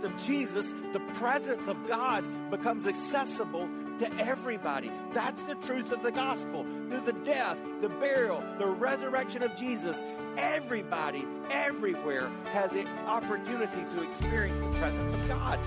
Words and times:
Birth 0.00 0.12
of 0.12 0.26
Jesus, 0.26 0.72
the 0.92 1.00
presence 1.14 1.66
of 1.66 1.88
God 1.88 2.24
becomes 2.50 2.86
accessible 2.86 3.68
to 3.98 4.12
everybody. 4.20 4.92
That's 5.12 5.42
the 5.42 5.56
truth 5.56 5.90
of 5.90 6.04
the 6.04 6.12
gospel. 6.12 6.64
Through 6.88 7.00
the 7.00 7.14
death, 7.24 7.58
the 7.80 7.88
burial, 7.88 8.40
the 8.58 8.66
resurrection 8.66 9.42
of 9.42 9.56
Jesus, 9.56 10.00
everybody, 10.36 11.26
everywhere 11.50 12.30
has 12.52 12.70
the 12.70 12.86
opportunity 13.06 13.84
to 13.96 14.08
experience 14.08 14.60
the 14.60 14.78
presence 14.78 15.12
of 15.14 15.26
God. 15.26 15.58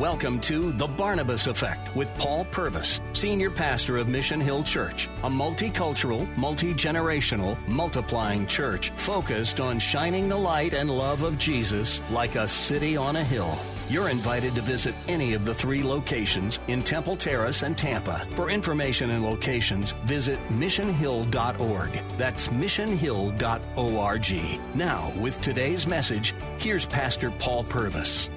Welcome 0.00 0.40
to 0.40 0.72
The 0.72 0.88
Barnabas 0.88 1.46
Effect 1.46 1.94
with 1.94 2.12
Paul 2.18 2.44
Purvis, 2.46 3.00
Senior 3.12 3.50
Pastor 3.50 3.98
of 3.98 4.08
Mission 4.08 4.40
Hill 4.40 4.64
Church, 4.64 5.06
a 5.22 5.30
multicultural, 5.30 6.36
multi 6.36 6.74
generational, 6.74 7.56
multiplying 7.68 8.46
church 8.48 8.90
focused 8.96 9.60
on 9.60 9.78
shining 9.78 10.28
the 10.28 10.36
light 10.36 10.74
and 10.74 10.90
love 10.90 11.22
of 11.22 11.38
Jesus 11.38 12.00
like 12.10 12.34
a 12.34 12.48
city 12.48 12.96
on 12.96 13.14
a 13.14 13.24
hill. 13.24 13.56
You're 13.88 14.08
invited 14.08 14.56
to 14.56 14.62
visit 14.62 14.96
any 15.06 15.34
of 15.34 15.44
the 15.44 15.54
three 15.54 15.80
locations 15.80 16.58
in 16.66 16.82
Temple 16.82 17.16
Terrace 17.16 17.62
and 17.62 17.78
Tampa. 17.78 18.26
For 18.34 18.50
information 18.50 19.12
and 19.12 19.24
locations, 19.24 19.92
visit 20.06 20.40
missionhill.org. 20.48 22.02
That's 22.18 22.48
missionhill.org. 22.48 24.74
Now, 24.74 25.12
with 25.20 25.40
today's 25.40 25.86
message, 25.86 26.34
here's 26.58 26.84
Pastor 26.84 27.30
Paul 27.38 27.62
Purvis. 27.62 28.28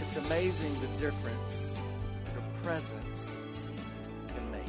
It's 0.00 0.16
amazing 0.24 0.80
the 0.80 0.86
difference 1.00 1.56
your 2.34 2.44
presence 2.62 3.30
can 4.28 4.48
make. 4.52 4.62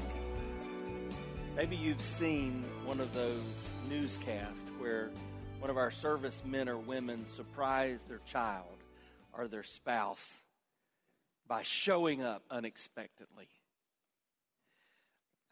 Maybe 1.56 1.76
you've 1.76 2.02
seen 2.02 2.66
one 2.84 3.00
of 3.00 3.14
those 3.14 3.44
newscasts 3.88 4.72
where 4.80 5.12
one 5.60 5.70
of 5.70 5.78
our 5.78 5.92
servicemen 5.92 6.68
or 6.68 6.78
women 6.78 7.28
surprised 7.36 8.10
their 8.10 8.22
child 8.26 8.66
or 9.38 9.48
their 9.48 9.64
spouse 9.64 10.42
by 11.48 11.64
showing 11.64 12.24
up 12.24 12.44
unexpectedly. 12.50 13.48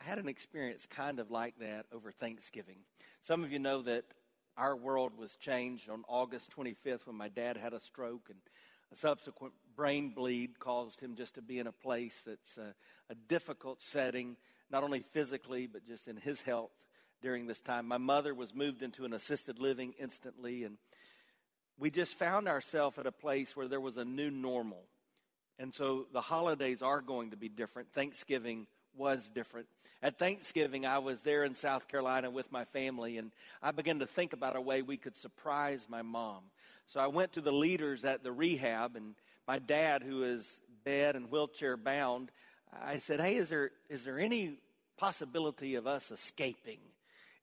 I 0.01 0.03
had 0.03 0.17
an 0.19 0.27
experience 0.27 0.85
kind 0.85 1.19
of 1.19 1.31
like 1.31 1.57
that 1.59 1.85
over 1.93 2.11
Thanksgiving. 2.11 2.77
Some 3.21 3.43
of 3.43 3.51
you 3.51 3.59
know 3.59 3.81
that 3.83 4.03
our 4.57 4.75
world 4.75 5.17
was 5.17 5.35
changed 5.35 5.89
on 5.89 6.03
August 6.07 6.51
25th 6.55 7.05
when 7.05 7.15
my 7.15 7.29
dad 7.29 7.57
had 7.57 7.73
a 7.73 7.79
stroke 7.79 8.27
and 8.29 8.39
a 8.91 8.95
subsequent 8.95 9.53
brain 9.75 10.11
bleed 10.11 10.59
caused 10.59 10.99
him 10.99 11.15
just 11.15 11.35
to 11.35 11.41
be 11.41 11.59
in 11.59 11.67
a 11.67 11.71
place 11.71 12.21
that's 12.25 12.57
a, 12.57 12.73
a 13.09 13.15
difficult 13.27 13.81
setting, 13.81 14.37
not 14.69 14.83
only 14.83 15.03
physically, 15.11 15.67
but 15.67 15.85
just 15.87 16.07
in 16.07 16.17
his 16.17 16.41
health 16.41 16.71
during 17.21 17.47
this 17.47 17.61
time. 17.61 17.87
My 17.87 17.97
mother 17.97 18.33
was 18.33 18.53
moved 18.53 18.81
into 18.83 19.05
an 19.05 19.13
assisted 19.13 19.59
living 19.59 19.93
instantly, 19.99 20.63
and 20.63 20.77
we 21.79 21.89
just 21.89 22.17
found 22.17 22.47
ourselves 22.47 22.97
at 22.97 23.05
a 23.05 23.11
place 23.11 23.55
where 23.55 23.67
there 23.67 23.81
was 23.81 23.97
a 23.97 24.05
new 24.05 24.31
normal. 24.31 24.83
And 25.59 25.73
so 25.73 26.05
the 26.11 26.21
holidays 26.21 26.81
are 26.81 27.01
going 27.01 27.31
to 27.31 27.37
be 27.37 27.49
different. 27.49 27.91
Thanksgiving 27.93 28.67
was 28.97 29.29
different. 29.29 29.67
At 30.01 30.17
Thanksgiving, 30.19 30.85
I 30.85 30.99
was 30.99 31.21
there 31.21 31.43
in 31.43 31.55
South 31.55 31.87
Carolina 31.87 32.29
with 32.29 32.51
my 32.51 32.65
family, 32.65 33.17
and 33.17 33.31
I 33.61 33.71
began 33.71 33.99
to 33.99 34.05
think 34.05 34.33
about 34.33 34.55
a 34.55 34.61
way 34.61 34.81
we 34.81 34.97
could 34.97 35.15
surprise 35.15 35.87
my 35.89 36.01
mom. 36.01 36.43
So 36.87 36.99
I 36.99 37.07
went 37.07 37.33
to 37.33 37.41
the 37.41 37.51
leaders 37.51 38.05
at 38.05 38.23
the 38.23 38.31
rehab, 38.31 38.95
and 38.95 39.15
my 39.47 39.59
dad, 39.59 40.03
who 40.03 40.23
is 40.23 40.61
bed 40.83 41.15
and 41.15 41.31
wheelchair 41.31 41.77
bound, 41.77 42.31
I 42.83 42.99
said, 42.99 43.19
Hey, 43.19 43.35
is 43.35 43.49
there, 43.49 43.71
is 43.89 44.03
there 44.03 44.19
any 44.19 44.59
possibility 44.97 45.75
of 45.75 45.87
us 45.87 46.11
escaping? 46.11 46.79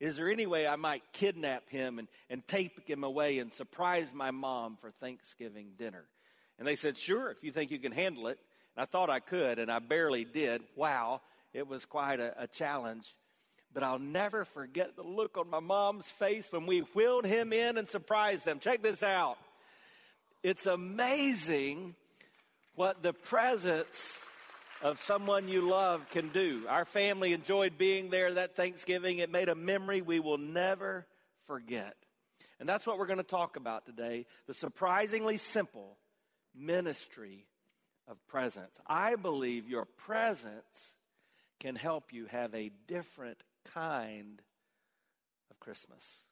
Is 0.03 0.17
there 0.17 0.29
any 0.29 0.45
way 0.45 0.67
I 0.67 0.75
might 0.75 1.01
kidnap 1.13 1.69
him 1.69 1.97
and, 1.97 2.09
and 2.29 2.45
take 2.45 2.89
him 2.89 3.05
away 3.05 3.39
and 3.39 3.53
surprise 3.53 4.13
my 4.13 4.31
mom 4.31 4.77
for 4.81 4.91
Thanksgiving 4.91 5.75
dinner? 5.79 6.03
And 6.59 6.67
they 6.67 6.75
said, 6.75 6.97
Sure, 6.97 7.31
if 7.31 7.41
you 7.41 7.53
think 7.53 7.71
you 7.71 7.79
can 7.79 7.93
handle 7.93 8.27
it. 8.27 8.37
And 8.75 8.83
I 8.83 8.85
thought 8.85 9.09
I 9.09 9.21
could, 9.21 9.59
and 9.59 9.71
I 9.71 9.79
barely 9.79 10.25
did. 10.25 10.61
Wow, 10.75 11.21
it 11.53 11.69
was 11.69 11.85
quite 11.85 12.19
a, 12.19 12.33
a 12.37 12.47
challenge. 12.47 13.15
But 13.73 13.83
I'll 13.83 13.97
never 13.97 14.43
forget 14.43 14.97
the 14.97 15.03
look 15.03 15.37
on 15.37 15.49
my 15.49 15.61
mom's 15.61 16.05
face 16.05 16.51
when 16.51 16.65
we 16.65 16.79
wheeled 16.79 17.25
him 17.25 17.53
in 17.53 17.77
and 17.77 17.87
surprised 17.87 18.43
them. 18.43 18.59
Check 18.59 18.83
this 18.83 19.03
out. 19.03 19.37
It's 20.43 20.65
amazing 20.65 21.95
what 22.75 23.03
the 23.03 23.13
presence 23.13 24.19
of 24.83 25.01
someone 25.01 25.47
you 25.47 25.67
love 25.67 26.07
can 26.09 26.27
do. 26.29 26.63
Our 26.67 26.83
family 26.83 27.31
enjoyed 27.31 27.77
being 27.77 28.09
there 28.09 28.33
that 28.33 28.55
Thanksgiving. 28.55 29.19
It 29.19 29.31
made 29.31 29.47
a 29.47 29.55
memory 29.55 30.01
we 30.01 30.19
will 30.19 30.37
never 30.37 31.07
forget. 31.47 31.95
And 32.59 32.67
that's 32.67 32.85
what 32.85 32.99
we're 32.99 33.07
going 33.07 33.17
to 33.17 33.23
talk 33.23 33.55
about 33.55 33.85
today 33.85 34.25
the 34.45 34.53
surprisingly 34.53 35.37
simple 35.37 35.97
ministry 36.53 37.47
of 38.07 38.17
presence. 38.27 38.75
I 38.85 39.15
believe 39.15 39.69
your 39.69 39.85
presence 39.85 40.93
can 41.61 41.75
help 41.75 42.11
you 42.11 42.25
have 42.25 42.53
a 42.53 42.69
different 42.87 43.37
kind 43.73 44.41
of 45.49 45.59
Christmas. 45.61 46.23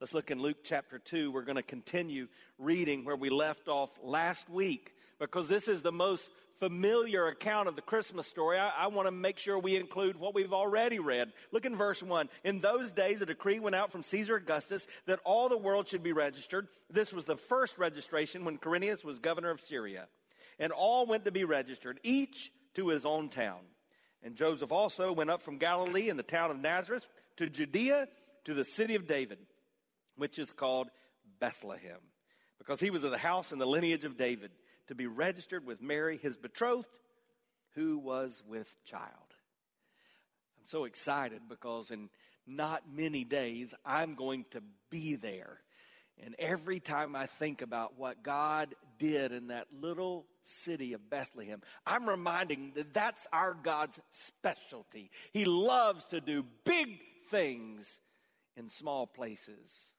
Let's 0.00 0.14
look 0.14 0.30
in 0.30 0.40
Luke 0.40 0.58
chapter 0.62 1.00
2. 1.00 1.32
We're 1.32 1.42
going 1.42 1.56
to 1.56 1.62
continue 1.62 2.28
reading 2.58 3.04
where 3.04 3.16
we 3.16 3.30
left 3.30 3.66
off 3.66 3.90
last 4.00 4.48
week 4.48 4.92
because 5.22 5.48
this 5.48 5.68
is 5.68 5.82
the 5.82 5.92
most 5.92 6.30
familiar 6.58 7.28
account 7.28 7.68
of 7.68 7.76
the 7.76 7.82
Christmas 7.82 8.26
story. 8.26 8.58
I, 8.58 8.70
I 8.76 8.86
want 8.88 9.06
to 9.06 9.12
make 9.12 9.38
sure 9.38 9.58
we 9.58 9.76
include 9.76 10.16
what 10.16 10.34
we've 10.34 10.52
already 10.52 10.98
read. 10.98 11.32
Look 11.52 11.64
in 11.64 11.76
verse 11.76 12.02
1. 12.02 12.28
In 12.44 12.60
those 12.60 12.92
days, 12.92 13.22
a 13.22 13.26
decree 13.26 13.60
went 13.60 13.76
out 13.76 13.92
from 13.92 14.02
Caesar 14.02 14.36
Augustus 14.36 14.86
that 15.06 15.20
all 15.24 15.48
the 15.48 15.56
world 15.56 15.88
should 15.88 16.02
be 16.02 16.12
registered. 16.12 16.66
This 16.90 17.12
was 17.12 17.24
the 17.24 17.36
first 17.36 17.78
registration 17.78 18.44
when 18.44 18.58
Quirinius 18.58 19.04
was 19.04 19.20
governor 19.20 19.50
of 19.50 19.60
Syria. 19.60 20.08
And 20.58 20.72
all 20.72 21.06
went 21.06 21.24
to 21.24 21.30
be 21.30 21.44
registered, 21.44 22.00
each 22.02 22.50
to 22.74 22.88
his 22.88 23.06
own 23.06 23.28
town. 23.28 23.60
And 24.24 24.34
Joseph 24.34 24.72
also 24.72 25.12
went 25.12 25.30
up 25.30 25.42
from 25.42 25.58
Galilee 25.58 26.08
in 26.08 26.16
the 26.16 26.22
town 26.22 26.50
of 26.50 26.58
Nazareth 26.58 27.08
to 27.36 27.48
Judea 27.48 28.08
to 28.44 28.54
the 28.54 28.64
city 28.64 28.96
of 28.96 29.06
David, 29.06 29.38
which 30.16 30.38
is 30.38 30.52
called 30.52 30.88
Bethlehem, 31.40 32.00
because 32.58 32.80
he 32.80 32.90
was 32.90 33.04
of 33.04 33.10
the 33.12 33.18
house 33.18 33.52
and 33.52 33.60
the 33.60 33.66
lineage 33.66 34.04
of 34.04 34.16
David, 34.16 34.50
to 34.88 34.94
be 34.94 35.06
registered 35.06 35.66
with 35.66 35.80
Mary, 35.80 36.16
his 36.16 36.36
betrothed, 36.36 36.88
who 37.74 37.98
was 37.98 38.42
with 38.46 38.72
child. 38.84 39.02
I'm 40.58 40.66
so 40.68 40.84
excited 40.84 41.42
because 41.48 41.90
in 41.90 42.10
not 42.46 42.82
many 42.92 43.24
days 43.24 43.68
I'm 43.84 44.14
going 44.14 44.44
to 44.50 44.62
be 44.90 45.16
there. 45.16 45.58
And 46.22 46.34
every 46.38 46.78
time 46.78 47.16
I 47.16 47.26
think 47.26 47.62
about 47.62 47.98
what 47.98 48.22
God 48.22 48.74
did 48.98 49.32
in 49.32 49.48
that 49.48 49.68
little 49.80 50.26
city 50.44 50.92
of 50.92 51.08
Bethlehem, 51.08 51.62
I'm 51.86 52.08
reminding 52.08 52.72
that 52.74 52.92
that's 52.92 53.26
our 53.32 53.54
God's 53.54 53.98
specialty. 54.10 55.10
He 55.32 55.44
loves 55.44 56.04
to 56.06 56.20
do 56.20 56.44
big 56.64 57.00
things 57.30 57.98
in 58.56 58.68
small 58.68 59.06
places 59.06 59.92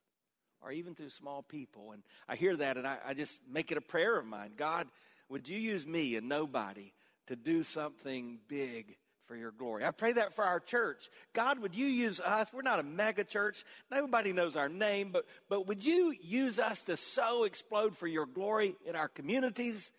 or 0.63 0.71
even 0.71 0.95
through 0.95 1.09
small 1.09 1.43
people. 1.43 1.91
And 1.91 2.03
I 2.27 2.35
hear 2.35 2.55
that 2.57 2.77
and 2.77 2.87
I, 2.87 2.97
I 3.05 3.13
just 3.13 3.41
make 3.51 3.71
it 3.71 3.77
a 3.77 3.81
prayer 3.81 4.17
of 4.17 4.25
mine. 4.25 4.51
God, 4.57 4.87
would 5.29 5.47
you 5.47 5.57
use 5.57 5.85
me 5.85 6.15
and 6.15 6.29
nobody 6.29 6.93
to 7.27 7.35
do 7.35 7.63
something 7.63 8.39
big 8.47 8.95
for 9.27 9.35
your 9.35 9.51
glory. 9.51 9.85
I 9.85 9.91
pray 9.91 10.13
that 10.13 10.33
for 10.35 10.43
our 10.43 10.59
church. 10.59 11.09
God, 11.33 11.59
would 11.59 11.75
you 11.75 11.85
use 11.85 12.19
us? 12.19 12.49
We're 12.53 12.61
not 12.61 12.79
a 12.79 12.83
mega 12.83 13.23
church. 13.23 13.63
Nobody 13.89 14.33
knows 14.33 14.55
our 14.55 14.69
name, 14.69 15.11
but, 15.11 15.25
but 15.49 15.67
would 15.67 15.85
you 15.85 16.13
use 16.21 16.59
us 16.59 16.81
to 16.83 16.97
so 16.97 17.45
explode 17.45 17.97
for 17.97 18.07
your 18.07 18.25
glory 18.25 18.75
in 18.85 18.95
our 18.95 19.07
communities 19.07 19.91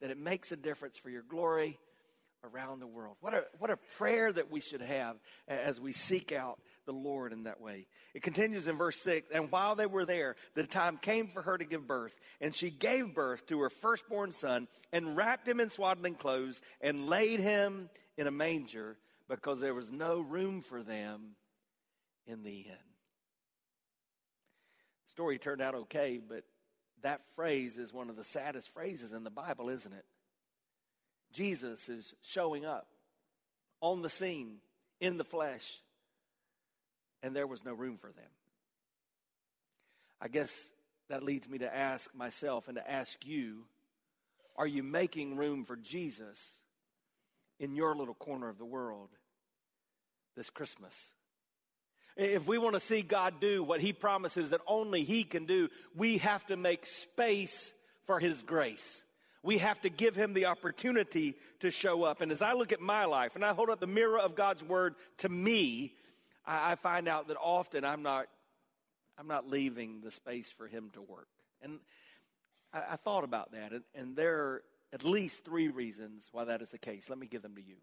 that 0.00 0.10
it 0.10 0.18
makes 0.18 0.50
a 0.50 0.56
difference 0.56 0.96
for 0.96 1.10
your 1.10 1.22
glory 1.22 1.78
around 2.52 2.80
the 2.80 2.86
world? 2.86 3.16
What 3.20 3.34
a, 3.34 3.44
what 3.58 3.70
a 3.70 3.76
prayer 3.98 4.32
that 4.32 4.50
we 4.50 4.60
should 4.60 4.82
have 4.82 5.16
as 5.46 5.78
we 5.78 5.92
seek 5.92 6.32
out 6.32 6.58
the 6.90 6.98
Lord 6.98 7.32
in 7.32 7.44
that 7.44 7.60
way. 7.60 7.86
It 8.14 8.22
continues 8.22 8.66
in 8.66 8.76
verse 8.76 8.96
6 8.96 9.28
And 9.32 9.50
while 9.52 9.76
they 9.76 9.86
were 9.86 10.04
there, 10.04 10.34
the 10.54 10.64
time 10.64 10.96
came 10.96 11.28
for 11.28 11.40
her 11.42 11.56
to 11.56 11.64
give 11.64 11.86
birth. 11.86 12.18
And 12.40 12.52
she 12.52 12.68
gave 12.68 13.14
birth 13.14 13.46
to 13.46 13.60
her 13.60 13.70
firstborn 13.70 14.32
son 14.32 14.66
and 14.92 15.16
wrapped 15.16 15.46
him 15.46 15.60
in 15.60 15.70
swaddling 15.70 16.16
clothes 16.16 16.60
and 16.80 17.06
laid 17.06 17.38
him 17.38 17.90
in 18.16 18.26
a 18.26 18.32
manger 18.32 18.96
because 19.28 19.60
there 19.60 19.74
was 19.74 19.92
no 19.92 20.20
room 20.20 20.62
for 20.62 20.82
them 20.82 21.36
in 22.26 22.42
the 22.42 22.58
inn. 22.58 22.88
The 25.04 25.10
Story 25.10 25.38
turned 25.38 25.62
out 25.62 25.76
okay, 25.76 26.20
but 26.26 26.42
that 27.02 27.20
phrase 27.36 27.78
is 27.78 27.92
one 27.92 28.10
of 28.10 28.16
the 28.16 28.24
saddest 28.24 28.68
phrases 28.70 29.12
in 29.12 29.22
the 29.22 29.30
Bible, 29.30 29.68
isn't 29.68 29.92
it? 29.92 30.04
Jesus 31.32 31.88
is 31.88 32.12
showing 32.22 32.64
up 32.64 32.88
on 33.80 34.02
the 34.02 34.08
scene 34.08 34.56
in 35.00 35.16
the 35.16 35.24
flesh, 35.24 35.80
and 37.22 37.34
there 37.34 37.46
was 37.46 37.64
no 37.64 37.72
room 37.72 37.98
for 37.98 38.08
them. 38.08 38.30
I 40.20 40.28
guess 40.28 40.52
that 41.08 41.22
leads 41.22 41.48
me 41.48 41.58
to 41.58 41.74
ask 41.74 42.14
myself 42.14 42.68
and 42.68 42.76
to 42.76 42.90
ask 42.90 43.26
you 43.26 43.64
are 44.56 44.66
you 44.66 44.82
making 44.82 45.36
room 45.36 45.64
for 45.64 45.76
Jesus 45.76 46.38
in 47.58 47.74
your 47.74 47.96
little 47.96 48.14
corner 48.14 48.48
of 48.48 48.58
the 48.58 48.64
world 48.64 49.08
this 50.36 50.50
Christmas? 50.50 51.14
If 52.16 52.46
we 52.46 52.58
want 52.58 52.74
to 52.74 52.80
see 52.80 53.00
God 53.00 53.40
do 53.40 53.62
what 53.64 53.80
He 53.80 53.94
promises 53.94 54.50
that 54.50 54.60
only 54.66 55.04
He 55.04 55.24
can 55.24 55.46
do, 55.46 55.68
we 55.96 56.18
have 56.18 56.44
to 56.46 56.56
make 56.56 56.84
space 56.84 57.72
for 58.06 58.18
His 58.18 58.42
grace. 58.42 59.02
We 59.42 59.58
have 59.58 59.80
to 59.80 59.88
give 59.88 60.14
Him 60.14 60.34
the 60.34 60.46
opportunity 60.46 61.36
to 61.60 61.70
show 61.70 62.02
up. 62.02 62.20
And 62.20 62.30
as 62.30 62.42
I 62.42 62.52
look 62.52 62.72
at 62.72 62.80
my 62.80 63.06
life 63.06 63.36
and 63.36 63.44
I 63.44 63.54
hold 63.54 63.70
up 63.70 63.80
the 63.80 63.86
mirror 63.86 64.18
of 64.18 64.34
God's 64.34 64.62
Word 64.62 64.94
to 65.18 65.28
me, 65.28 65.94
I, 66.46 66.74
find 66.74 67.08
out 67.08 67.28
that 67.28 67.36
often 67.36 67.84
I'm 67.84 68.02
not, 68.02 68.26
I'm 69.18 69.28
not 69.28 69.48
leaving 69.48 70.00
the 70.00 70.10
space 70.10 70.52
for 70.56 70.66
Him 70.66 70.90
to 70.94 71.02
work. 71.02 71.28
And 71.62 71.78
I, 72.72 72.82
I 72.92 72.96
thought 72.96 73.24
about 73.24 73.52
that, 73.52 73.72
and, 73.72 73.84
and 73.94 74.16
there 74.16 74.38
are 74.38 74.62
at 74.92 75.04
least 75.04 75.44
three 75.44 75.68
reasons 75.68 76.26
why 76.32 76.44
that 76.44 76.62
is 76.62 76.70
the 76.70 76.78
case. 76.78 77.08
Let 77.08 77.18
me 77.18 77.26
give 77.26 77.42
them 77.42 77.54
to 77.54 77.62
you. 77.62 77.76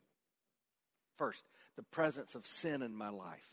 First, 1.18 1.44
the 1.75 1.83
presence 1.83 2.36
of 2.36 2.45
sin 2.45 2.81
in 2.81 2.95
my 2.95 3.09
life 3.09 3.50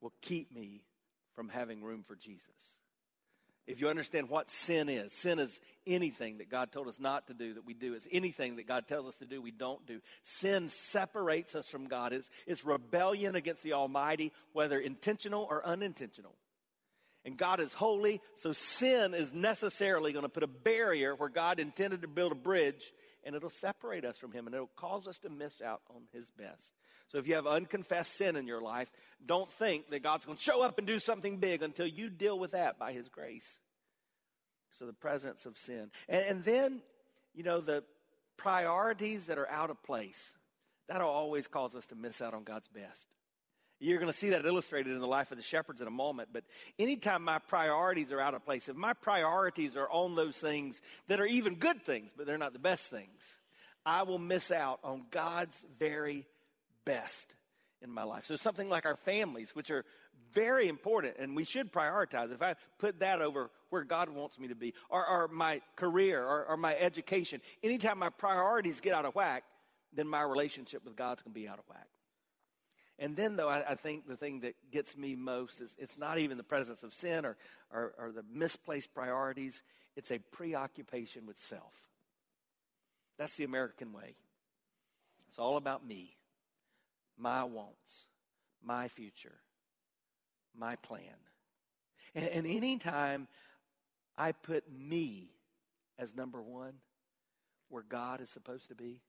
will 0.00 0.12
keep 0.20 0.54
me 0.54 0.84
from 1.34 1.48
having 1.48 1.82
room 1.82 2.02
for 2.02 2.14
Jesus. 2.14 2.44
If 3.66 3.80
you 3.80 3.88
understand 3.88 4.28
what 4.28 4.50
sin 4.50 4.88
is, 4.90 5.12
sin 5.12 5.38
is 5.38 5.58
anything 5.86 6.38
that 6.38 6.50
God 6.50 6.70
told 6.70 6.86
us 6.86 7.00
not 7.00 7.28
to 7.28 7.34
do 7.34 7.54
that 7.54 7.64
we 7.64 7.72
do. 7.72 7.94
It's 7.94 8.06
anything 8.12 8.56
that 8.56 8.68
God 8.68 8.86
tells 8.86 9.06
us 9.06 9.16
to 9.16 9.26
do 9.26 9.40
we 9.40 9.52
don't 9.52 9.86
do. 9.86 10.00
Sin 10.24 10.68
separates 10.68 11.54
us 11.54 11.66
from 11.68 11.86
God. 11.86 12.12
It's, 12.12 12.28
it's 12.46 12.64
rebellion 12.64 13.36
against 13.36 13.62
the 13.62 13.72
Almighty, 13.72 14.32
whether 14.52 14.78
intentional 14.78 15.46
or 15.48 15.64
unintentional. 15.66 16.34
And 17.24 17.38
God 17.38 17.58
is 17.58 17.72
holy, 17.72 18.20
so 18.34 18.52
sin 18.52 19.14
is 19.14 19.32
necessarily 19.32 20.12
going 20.12 20.24
to 20.24 20.28
put 20.28 20.42
a 20.42 20.46
barrier 20.46 21.14
where 21.14 21.30
God 21.30 21.58
intended 21.58 22.02
to 22.02 22.08
build 22.08 22.32
a 22.32 22.36
bridge, 22.36 22.92
and 23.24 23.34
it'll 23.34 23.50
separate 23.50 24.04
us 24.04 24.18
from 24.18 24.32
Him, 24.32 24.46
and 24.46 24.54
it'll 24.54 24.70
cause 24.76 25.06
us 25.06 25.18
to 25.18 25.28
miss 25.28 25.60
out 25.60 25.80
on 25.90 26.02
His 26.12 26.30
best. 26.30 26.74
So 27.08 27.18
if 27.18 27.26
you 27.26 27.34
have 27.34 27.46
unconfessed 27.46 28.16
sin 28.16 28.36
in 28.36 28.46
your 28.46 28.60
life, 28.60 28.90
don't 29.24 29.50
think 29.52 29.90
that 29.90 30.02
God's 30.02 30.24
going 30.24 30.36
to 30.36 30.42
show 30.42 30.62
up 30.62 30.78
and 30.78 30.86
do 30.86 30.98
something 30.98 31.38
big 31.38 31.62
until 31.62 31.86
you 31.86 32.10
deal 32.10 32.38
with 32.38 32.52
that 32.52 32.78
by 32.78 32.92
His 32.92 33.08
grace. 33.08 33.58
So 34.78 34.86
the 34.86 34.92
presence 34.92 35.46
of 35.46 35.56
sin. 35.56 35.90
And, 36.08 36.24
and 36.24 36.44
then, 36.44 36.80
you 37.34 37.44
know, 37.44 37.60
the 37.60 37.84
priorities 38.36 39.26
that 39.26 39.38
are 39.38 39.48
out 39.48 39.70
of 39.70 39.82
place, 39.82 40.32
that'll 40.88 41.08
always 41.08 41.46
cause 41.46 41.74
us 41.74 41.86
to 41.86 41.94
miss 41.94 42.20
out 42.20 42.34
on 42.34 42.44
God's 42.44 42.68
best. 42.68 43.06
You're 43.84 43.98
going 43.98 44.10
to 44.10 44.18
see 44.18 44.30
that 44.30 44.46
illustrated 44.46 44.92
in 44.92 45.00
the 45.00 45.06
life 45.06 45.30
of 45.30 45.36
the 45.36 45.42
shepherds 45.42 45.82
in 45.82 45.86
a 45.86 45.90
moment. 45.90 46.30
But 46.32 46.44
anytime 46.78 47.22
my 47.22 47.38
priorities 47.38 48.12
are 48.12 48.20
out 48.20 48.32
of 48.32 48.42
place, 48.44 48.68
if 48.68 48.76
my 48.76 48.94
priorities 48.94 49.76
are 49.76 49.90
on 49.90 50.14
those 50.14 50.38
things 50.38 50.80
that 51.08 51.20
are 51.20 51.26
even 51.26 51.56
good 51.56 51.82
things, 51.82 52.10
but 52.16 52.26
they're 52.26 52.38
not 52.38 52.54
the 52.54 52.58
best 52.58 52.86
things, 52.86 53.38
I 53.84 54.04
will 54.04 54.18
miss 54.18 54.50
out 54.50 54.80
on 54.82 55.04
God's 55.10 55.62
very 55.78 56.26
best 56.86 57.34
in 57.82 57.90
my 57.90 58.04
life. 58.04 58.24
So 58.24 58.36
something 58.36 58.70
like 58.70 58.86
our 58.86 58.96
families, 58.96 59.54
which 59.54 59.70
are 59.70 59.84
very 60.32 60.68
important 60.68 61.16
and 61.18 61.36
we 61.36 61.44
should 61.44 61.70
prioritize. 61.70 62.32
If 62.32 62.40
I 62.40 62.54
put 62.78 63.00
that 63.00 63.20
over 63.20 63.50
where 63.68 63.84
God 63.84 64.08
wants 64.08 64.38
me 64.38 64.48
to 64.48 64.54
be, 64.54 64.72
or, 64.88 65.06
or 65.06 65.28
my 65.28 65.60
career, 65.76 66.24
or, 66.24 66.46
or 66.46 66.56
my 66.56 66.74
education, 66.74 67.42
anytime 67.62 67.98
my 67.98 68.08
priorities 68.08 68.80
get 68.80 68.94
out 68.94 69.04
of 69.04 69.14
whack, 69.14 69.44
then 69.92 70.08
my 70.08 70.22
relationship 70.22 70.86
with 70.86 70.96
God's 70.96 71.20
going 71.20 71.34
to 71.34 71.40
be 71.40 71.46
out 71.46 71.58
of 71.58 71.64
whack. 71.68 71.86
And 72.98 73.16
then, 73.16 73.36
though, 73.36 73.48
I, 73.48 73.72
I, 73.72 73.74
think 73.74 74.06
the 74.06 74.16
thing 74.16 74.40
that 74.40 74.54
gets 74.70 74.96
me 74.96 75.16
most 75.16 75.60
is 75.60 75.74
it's 75.78 75.98
not 75.98 76.18
even 76.18 76.36
the 76.36 76.44
presence 76.44 76.84
of 76.84 76.94
sin 76.94 77.24
or, 77.24 77.36
or, 77.72 77.92
or 77.98 78.12
the 78.12 78.24
misplaced 78.32 78.94
priorities, 78.94 79.62
it's 79.96 80.12
a 80.12 80.18
preoccupation 80.18 81.26
with 81.26 81.38
self. 81.38 81.72
That's 83.18 83.36
the 83.36 83.44
American 83.44 83.92
way. 83.92 84.14
It's 85.28 85.38
all 85.38 85.56
about 85.56 85.86
me 85.86 86.16
my 87.16 87.44
wants, 87.44 88.06
my 88.62 88.88
future, 88.88 89.36
my 90.56 90.76
plan. 90.76 91.16
And, 92.14 92.26
and 92.26 92.46
anytime 92.46 93.28
I 94.16 94.32
put 94.32 94.64
me 94.72 95.30
as 95.98 96.14
number 96.14 96.42
one, 96.42 96.74
where 97.68 97.84
God 97.88 98.20
is 98.20 98.30
supposed 98.30 98.68
to 98.68 98.74
be, 98.74 99.00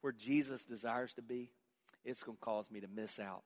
where 0.00 0.12
Jesus 0.12 0.64
desires 0.64 1.12
to 1.14 1.22
be, 1.22 1.50
it's 2.04 2.22
going 2.22 2.36
to 2.38 2.44
cause 2.44 2.70
me 2.70 2.80
to 2.80 2.88
miss 2.88 3.18
out 3.18 3.42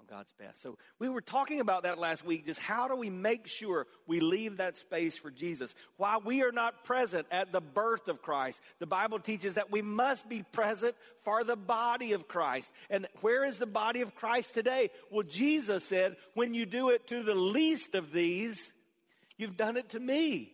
on 0.00 0.06
God's 0.08 0.32
best. 0.38 0.62
So 0.62 0.78
we 0.98 1.08
were 1.08 1.20
talking 1.20 1.60
about 1.60 1.82
that 1.82 1.98
last 1.98 2.24
week. 2.24 2.46
Just 2.46 2.60
how 2.60 2.88
do 2.88 2.96
we 2.96 3.10
make 3.10 3.46
sure 3.46 3.86
we 4.06 4.20
leave 4.20 4.56
that 4.56 4.78
space 4.78 5.18
for 5.18 5.30
Jesus? 5.30 5.74
While 5.98 6.22
we 6.24 6.42
are 6.42 6.52
not 6.52 6.84
present 6.84 7.26
at 7.30 7.52
the 7.52 7.60
birth 7.60 8.08
of 8.08 8.22
Christ, 8.22 8.58
the 8.78 8.86
Bible 8.86 9.18
teaches 9.18 9.54
that 9.54 9.70
we 9.70 9.82
must 9.82 10.28
be 10.28 10.42
present 10.42 10.94
for 11.22 11.44
the 11.44 11.56
body 11.56 12.12
of 12.12 12.28
Christ. 12.28 12.70
And 12.88 13.06
where 13.20 13.44
is 13.44 13.58
the 13.58 13.66
body 13.66 14.00
of 14.00 14.14
Christ 14.14 14.54
today? 14.54 14.90
Well, 15.10 15.26
Jesus 15.26 15.84
said, 15.84 16.16
when 16.34 16.54
you 16.54 16.64
do 16.66 16.90
it 16.90 17.06
to 17.08 17.22
the 17.22 17.34
least 17.34 17.94
of 17.94 18.12
these, 18.12 18.72
you've 19.36 19.56
done 19.56 19.76
it 19.76 19.90
to 19.90 20.00
me. 20.00 20.52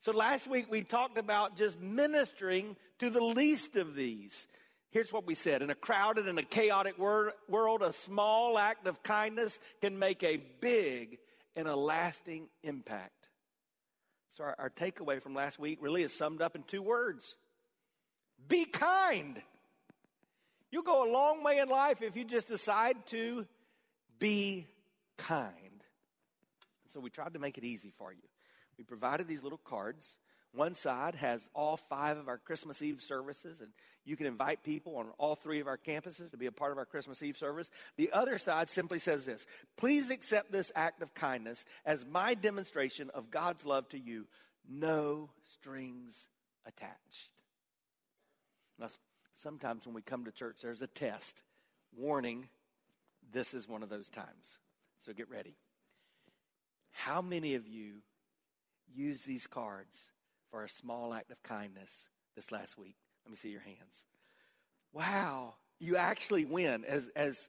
So 0.00 0.12
last 0.12 0.48
week 0.48 0.70
we 0.70 0.82
talked 0.82 1.18
about 1.18 1.56
just 1.56 1.80
ministering 1.80 2.76
to 2.98 3.10
the 3.10 3.24
least 3.24 3.76
of 3.76 3.94
these. 3.94 4.46
Here's 4.94 5.12
what 5.12 5.26
we 5.26 5.34
said. 5.34 5.60
In 5.60 5.70
a 5.70 5.74
crowded 5.74 6.28
and 6.28 6.38
a 6.38 6.44
chaotic 6.44 6.96
world, 7.00 7.82
a 7.82 7.92
small 7.92 8.56
act 8.56 8.86
of 8.86 9.02
kindness 9.02 9.58
can 9.80 9.98
make 9.98 10.22
a 10.22 10.40
big 10.60 11.18
and 11.56 11.66
a 11.66 11.74
lasting 11.74 12.46
impact. 12.62 13.10
So, 14.30 14.44
our, 14.44 14.54
our, 14.56 14.70
takeaway 14.70 15.20
from 15.20 15.34
last 15.34 15.58
week 15.58 15.80
really 15.80 16.04
is 16.04 16.12
summed 16.12 16.40
up 16.40 16.54
in 16.54 16.62
two 16.62 16.80
words 16.80 17.34
Be 18.46 18.66
kind. 18.66 19.42
You'll 20.70 20.84
go 20.84 21.10
a 21.10 21.10
long 21.12 21.42
way 21.42 21.58
in 21.58 21.68
life 21.68 22.00
if 22.00 22.14
you 22.14 22.24
just 22.24 22.46
decide 22.46 23.04
to 23.08 23.46
be 24.20 24.68
kind. 25.16 25.56
And 25.58 26.92
so, 26.92 27.00
we 27.00 27.10
tried 27.10 27.32
to 27.34 27.40
make 27.40 27.58
it 27.58 27.64
easy 27.64 27.92
for 27.98 28.12
you. 28.12 28.28
We 28.78 28.84
provided 28.84 29.26
these 29.26 29.42
little 29.42 29.60
cards 29.64 30.16
one 30.54 30.74
side 30.74 31.16
has 31.16 31.46
all 31.54 31.76
five 31.76 32.16
of 32.16 32.28
our 32.28 32.38
Christmas 32.38 32.80
Eve 32.80 33.02
services, 33.02 33.60
and 33.60 33.70
you 34.04 34.16
can 34.16 34.26
invite 34.26 34.62
people 34.62 34.96
on 34.96 35.08
all 35.18 35.34
three 35.34 35.60
of 35.60 35.66
our 35.66 35.78
campuses 35.78 36.30
to 36.30 36.36
be 36.36 36.46
a 36.46 36.52
part 36.52 36.72
of 36.72 36.78
our 36.78 36.84
Christmas 36.84 37.22
Eve 37.22 37.36
service. 37.36 37.68
The 37.96 38.12
other 38.12 38.38
side 38.38 38.70
simply 38.70 38.98
says 38.98 39.24
this 39.24 39.46
Please 39.76 40.10
accept 40.10 40.52
this 40.52 40.70
act 40.74 41.02
of 41.02 41.14
kindness 41.14 41.64
as 41.84 42.06
my 42.06 42.34
demonstration 42.34 43.10
of 43.10 43.30
God's 43.30 43.64
love 43.64 43.88
to 43.90 43.98
you. 43.98 44.26
No 44.68 45.30
strings 45.52 46.28
attached. 46.66 47.30
Now, 48.78 48.88
sometimes 49.42 49.86
when 49.86 49.94
we 49.94 50.02
come 50.02 50.24
to 50.24 50.32
church, 50.32 50.58
there's 50.62 50.82
a 50.82 50.86
test. 50.86 51.42
Warning, 51.96 52.48
this 53.32 53.54
is 53.54 53.68
one 53.68 53.82
of 53.82 53.88
those 53.88 54.08
times. 54.08 54.58
So 55.04 55.12
get 55.12 55.28
ready. 55.30 55.56
How 56.90 57.20
many 57.20 57.54
of 57.54 57.66
you 57.68 57.96
use 58.94 59.22
these 59.22 59.46
cards 59.46 60.10
for 60.54 60.62
a 60.62 60.68
small 60.68 61.12
act 61.12 61.32
of 61.32 61.42
kindness 61.42 61.90
this 62.36 62.52
last 62.52 62.78
week? 62.78 62.94
Let 63.26 63.32
me 63.32 63.36
see 63.36 63.48
your 63.48 63.62
hands. 63.62 64.04
Wow, 64.92 65.54
you 65.80 65.96
actually 65.96 66.44
win. 66.44 66.84
As, 66.84 67.02
as, 67.16 67.48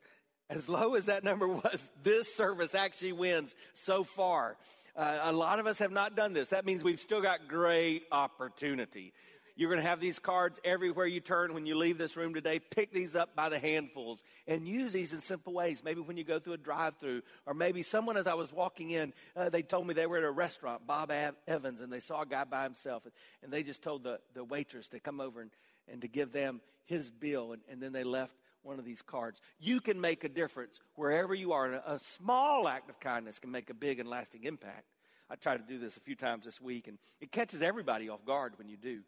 as 0.50 0.68
low 0.68 0.96
as 0.96 1.04
that 1.04 1.24
number 1.24 1.48
was, 1.48 1.78
this 2.04 2.34
service 2.34 2.74
actually 2.74 3.12
wins 3.14 3.54
so 3.76 4.04
far. 4.04 4.58
Uh, 4.96 5.20
a 5.22 5.34
lot 5.34 5.60
of 5.60 5.68
us 5.68 5.78
have 5.78 5.92
not 5.92 6.16
done 6.16 6.34
this. 6.34 6.50
That 6.50 6.66
means 6.66 6.84
we've 6.84 7.00
still 7.00 7.22
got 7.22 7.48
great 7.48 8.06
opportunity. 8.12 9.14
You're 9.58 9.70
going 9.70 9.82
to 9.82 9.88
have 9.88 10.02
these 10.02 10.20
cards 10.20 10.60
everywhere 10.66 11.06
you 11.06 11.22
turn 11.22 11.54
when 11.54 11.66
you 11.66 11.78
leave 11.78 11.98
this 11.98 12.18
room 12.18 12.34
today. 12.34 12.60
Pick 12.60 12.92
these 12.92 13.16
up 13.16 13.38
by 13.38 13.48
the 13.48 13.58
handfuls 13.58 14.20
and 14.48 14.68
use 14.68 14.92
these 14.92 15.14
in 15.14 15.22
simple 15.22 15.54
ways. 15.54 15.82
Maybe 15.84 16.02
when 16.02 16.18
you 16.18 16.26
go 16.26 16.40
through 16.40 16.54
a 16.54 16.58
drive 16.58 16.98
through, 16.98 17.22
or 17.46 17.54
maybe 17.54 17.82
someone, 17.82 18.18
as 18.18 18.28
I 18.28 18.34
was 18.34 18.52
walking 18.52 18.92
in, 18.92 19.14
uh, 19.34 19.48
they 19.48 19.62
told 19.62 19.88
me 19.88 19.94
they 19.94 20.08
were 20.08 20.18
at 20.18 20.26
a 20.26 20.32
restaurant, 20.32 20.86
Bob 20.86 21.10
Evans, 21.48 21.80
and 21.80 21.92
they 21.92 22.02
saw 22.02 22.24
a 22.24 22.26
guy 22.26 22.44
by 22.44 22.64
himself. 22.64 23.04
And 23.44 23.52
they 23.52 23.64
just 23.64 23.82
told 23.82 24.04
the, 24.04 24.20
the 24.34 24.44
waitress 24.44 24.90
to 24.90 25.00
come 25.00 25.22
over 25.22 25.40
and, 25.40 25.52
and 25.88 26.02
to 26.02 26.10
give 26.10 26.34
them 26.34 26.60
his 26.84 27.10
bill. 27.10 27.54
And, 27.54 27.62
and 27.72 27.82
then 27.82 27.94
they 27.94 28.04
left 28.04 28.36
one 28.62 28.78
of 28.78 28.84
these 28.84 29.02
cards. 29.02 29.40
You 29.58 29.80
can 29.80 30.02
make 30.02 30.26
a 30.26 30.30
difference 30.30 30.82
wherever 30.96 31.34
you 31.34 31.54
are. 31.54 31.66
And 31.66 31.76
a, 31.76 31.94
a 31.94 32.00
small 32.00 32.68
act 32.68 32.90
of 32.90 33.00
kindness 33.00 33.40
can 33.40 33.52
make 33.52 33.70
a 33.70 33.74
big 33.74 34.02
and 34.02 34.10
lasting 34.10 34.44
impact. 34.44 34.84
I 35.30 35.36
tried 35.36 35.58
to 35.58 35.64
do 35.64 35.80
this 35.80 35.96
a 35.96 36.02
few 36.02 36.16
times 36.16 36.44
this 36.44 36.60
week, 36.60 36.88
and 36.88 36.98
it 37.22 37.32
catches 37.32 37.62
everybody 37.62 38.10
off 38.10 38.26
guard 38.26 38.58
when 38.58 38.68
you 38.68 38.78
do. 38.78 39.00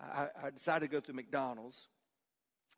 I, 0.00 0.28
I 0.44 0.50
decided 0.50 0.88
to 0.88 0.92
go 0.92 1.00
through 1.00 1.14
McDonald's 1.14 1.88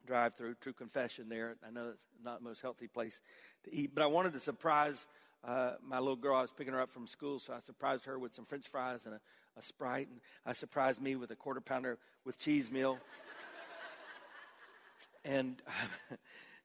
drive 0.07 0.35
through, 0.35 0.55
true 0.61 0.73
confession 0.73 1.29
there. 1.29 1.55
I 1.65 1.71
know 1.71 1.91
it's 1.91 2.07
not 2.25 2.41
the 2.41 2.45
most 2.45 2.61
healthy 2.61 2.89
place 2.89 3.21
to 3.65 3.73
eat, 3.73 3.95
but 3.95 4.03
I 4.03 4.07
wanted 4.07 4.33
to 4.33 4.41
surprise 4.41 5.07
uh, 5.45 5.73
my 5.85 5.99
little 5.99 6.17
girl, 6.17 6.37
I 6.37 6.43
was 6.43 6.53
picking 6.53 6.73
her 6.73 6.81
up 6.81 6.93
from 6.93 7.07
school, 7.07 7.39
so 7.39 7.53
I 7.53 7.59
surprised 7.61 8.05
her 8.05 8.19
with 8.19 8.35
some 8.35 8.45
french 8.45 8.69
fries 8.69 9.07
and 9.07 9.15
a, 9.15 9.21
a 9.57 9.63
Sprite. 9.63 10.09
And 10.09 10.21
I 10.47 10.53
surprised 10.53 11.01
me 11.01 11.17
with 11.17 11.31
a 11.33 11.37
quarter 11.37 11.61
pounder 11.61 11.99
with 12.25 12.39
cheese 12.39 12.71
meal. 12.71 12.99
and, 15.25 15.63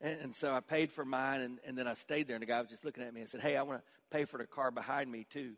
and 0.02 0.36
so 0.36 0.54
I 0.54 0.60
paid 0.60 0.92
for 0.92 1.06
mine, 1.06 1.42
and, 1.42 1.60
and 1.66 1.78
then 1.78 1.88
I 1.88 1.94
stayed 1.94 2.28
there. 2.28 2.36
And 2.36 2.42
the 2.42 2.48
guy 2.48 2.60
was 2.60 2.70
just 2.70 2.86
looking 2.86 3.04
at 3.04 3.14
me 3.14 3.22
and 3.22 3.30
said, 3.30 3.42
Hey, 3.42 3.56
I 3.58 3.64
want 3.64 3.80
to 3.80 3.86
pay 4.12 4.26
for 4.26 4.38
the 4.38 4.46
car 4.46 4.72
behind 4.72 5.12
me, 5.12 5.26
too. 5.32 5.54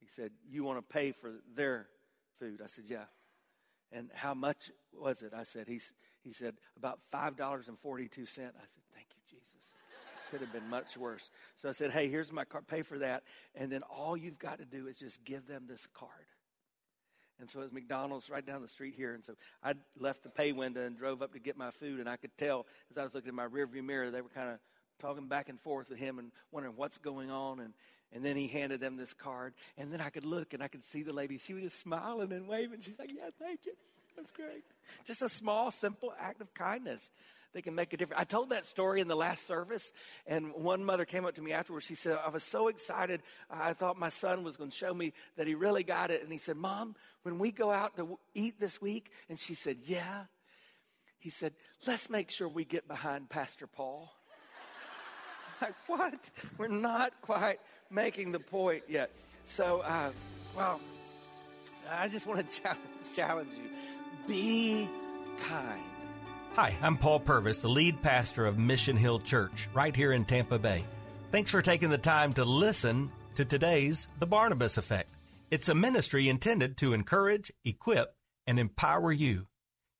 He 0.00 0.06
said, 0.14 0.30
You 0.48 0.64
want 0.64 0.78
to 0.78 0.82
pay 0.82 1.12
for 1.12 1.32
their 1.56 1.86
food? 2.38 2.60
I 2.62 2.66
said, 2.66 2.84
Yeah. 2.86 3.04
And 3.94 4.10
how 4.12 4.34
much 4.34 4.70
was 4.92 5.22
it? 5.22 5.32
I 5.34 5.44
said, 5.44 5.68
he's, 5.68 5.92
he 6.22 6.32
said, 6.32 6.54
about 6.76 6.98
$5.42. 7.12 7.38
I 7.62 7.68
said, 7.68 8.50
thank 8.92 9.06
you, 9.14 9.22
Jesus. 9.30 9.44
This 9.60 10.30
could 10.30 10.40
have 10.40 10.52
been 10.52 10.68
much 10.68 10.96
worse. 10.96 11.30
So 11.56 11.68
I 11.68 11.72
said, 11.72 11.92
hey, 11.92 12.08
here's 12.08 12.32
my 12.32 12.44
card. 12.44 12.66
Pay 12.66 12.82
for 12.82 12.98
that. 12.98 13.22
And 13.54 13.70
then 13.70 13.82
all 13.82 14.16
you've 14.16 14.38
got 14.38 14.58
to 14.58 14.64
do 14.64 14.88
is 14.88 14.96
just 14.96 15.24
give 15.24 15.46
them 15.46 15.64
this 15.68 15.86
card. 15.94 16.10
And 17.40 17.50
so 17.50 17.60
it 17.60 17.62
was 17.62 17.72
McDonald's 17.72 18.30
right 18.30 18.44
down 18.44 18.62
the 18.62 18.68
street 18.68 18.94
here. 18.96 19.14
And 19.14 19.24
so 19.24 19.34
I 19.62 19.74
left 19.98 20.22
the 20.22 20.28
pay 20.28 20.52
window 20.52 20.84
and 20.84 20.96
drove 20.96 21.22
up 21.22 21.32
to 21.32 21.38
get 21.38 21.56
my 21.56 21.70
food. 21.70 22.00
And 22.00 22.08
I 22.08 22.16
could 22.16 22.36
tell 22.36 22.66
as 22.90 22.98
I 22.98 23.04
was 23.04 23.14
looking 23.14 23.30
in 23.30 23.34
my 23.34 23.46
rearview 23.46 23.84
mirror, 23.84 24.10
they 24.10 24.20
were 24.20 24.28
kind 24.28 24.50
of 24.50 24.58
talking 25.00 25.26
back 25.28 25.48
and 25.48 25.60
forth 25.60 25.88
with 25.88 25.98
him 25.98 26.18
and 26.18 26.30
wondering 26.52 26.74
what's 26.76 26.98
going 26.98 27.30
on. 27.30 27.60
And, 27.60 27.74
and 28.14 28.24
then 28.24 28.36
he 28.36 28.46
handed 28.46 28.80
them 28.80 28.96
this 28.96 29.12
card. 29.12 29.52
And 29.76 29.92
then 29.92 30.00
I 30.00 30.08
could 30.08 30.24
look 30.24 30.54
and 30.54 30.62
I 30.62 30.68
could 30.68 30.86
see 30.86 31.02
the 31.02 31.12
lady. 31.12 31.38
She 31.38 31.52
was 31.52 31.64
just 31.64 31.80
smiling 31.80 32.32
and 32.32 32.48
waving. 32.48 32.80
She's 32.80 32.98
like, 32.98 33.12
yeah, 33.12 33.30
thank 33.38 33.66
you. 33.66 33.72
That's 34.16 34.30
great. 34.30 34.64
Just 35.04 35.22
a 35.22 35.28
small, 35.28 35.70
simple 35.72 36.14
act 36.18 36.40
of 36.40 36.54
kindness 36.54 37.10
they 37.54 37.62
can 37.62 37.74
make 37.74 37.92
a 37.92 37.96
difference. 37.96 38.20
I 38.20 38.24
told 38.24 38.50
that 38.50 38.66
story 38.66 39.00
in 39.00 39.08
the 39.08 39.16
last 39.16 39.46
service, 39.46 39.92
and 40.26 40.52
one 40.52 40.84
mother 40.84 41.04
came 41.04 41.24
up 41.24 41.36
to 41.36 41.42
me 41.42 41.52
afterwards. 41.52 41.86
She 41.86 41.94
said, 41.94 42.18
I 42.24 42.28
was 42.28 42.42
so 42.42 42.68
excited. 42.68 43.22
I 43.48 43.72
thought 43.72 43.96
my 43.96 44.08
son 44.08 44.42
was 44.42 44.56
going 44.56 44.70
to 44.70 44.76
show 44.76 44.92
me 44.92 45.12
that 45.36 45.46
he 45.46 45.54
really 45.54 45.84
got 45.84 46.10
it. 46.10 46.22
And 46.22 46.32
he 46.32 46.38
said, 46.38 46.56
Mom, 46.56 46.96
when 47.22 47.38
we 47.38 47.52
go 47.52 47.70
out 47.70 47.96
to 47.96 48.18
eat 48.34 48.58
this 48.58 48.82
week, 48.82 49.10
and 49.28 49.38
she 49.38 49.54
said, 49.54 49.78
Yeah. 49.84 50.24
He 51.20 51.30
said, 51.30 51.54
Let's 51.86 52.10
make 52.10 52.30
sure 52.30 52.48
we 52.48 52.64
get 52.64 52.86
behind 52.86 53.30
Pastor 53.30 53.66
Paul. 53.66 54.12
Like, 55.60 55.74
what? 55.86 56.18
We're 56.58 56.68
not 56.68 57.12
quite 57.22 57.58
making 57.90 58.32
the 58.32 58.40
point 58.40 58.84
yet. 58.88 59.10
So, 59.44 59.80
uh, 59.80 60.10
well, 60.56 60.80
I 61.90 62.08
just 62.08 62.26
want 62.26 62.48
to 62.48 62.60
challenge, 62.62 62.80
challenge 63.14 63.50
you 63.56 63.68
be 64.26 64.88
kind. 65.40 65.82
Hi, 66.54 66.74
I'm 66.80 66.96
Paul 66.96 67.20
Purvis, 67.20 67.58
the 67.58 67.68
lead 67.68 68.00
pastor 68.00 68.46
of 68.46 68.58
Mission 68.58 68.96
Hill 68.96 69.18
Church, 69.20 69.68
right 69.74 69.94
here 69.94 70.12
in 70.12 70.24
Tampa 70.24 70.58
Bay. 70.58 70.84
Thanks 71.32 71.50
for 71.50 71.60
taking 71.60 71.90
the 71.90 71.98
time 71.98 72.32
to 72.34 72.44
listen 72.44 73.10
to 73.34 73.44
today's 73.44 74.06
The 74.20 74.26
Barnabas 74.26 74.78
Effect. 74.78 75.10
It's 75.50 75.68
a 75.68 75.74
ministry 75.74 76.28
intended 76.28 76.76
to 76.78 76.92
encourage, 76.92 77.52
equip, 77.64 78.14
and 78.46 78.58
empower 78.58 79.12
you. 79.12 79.46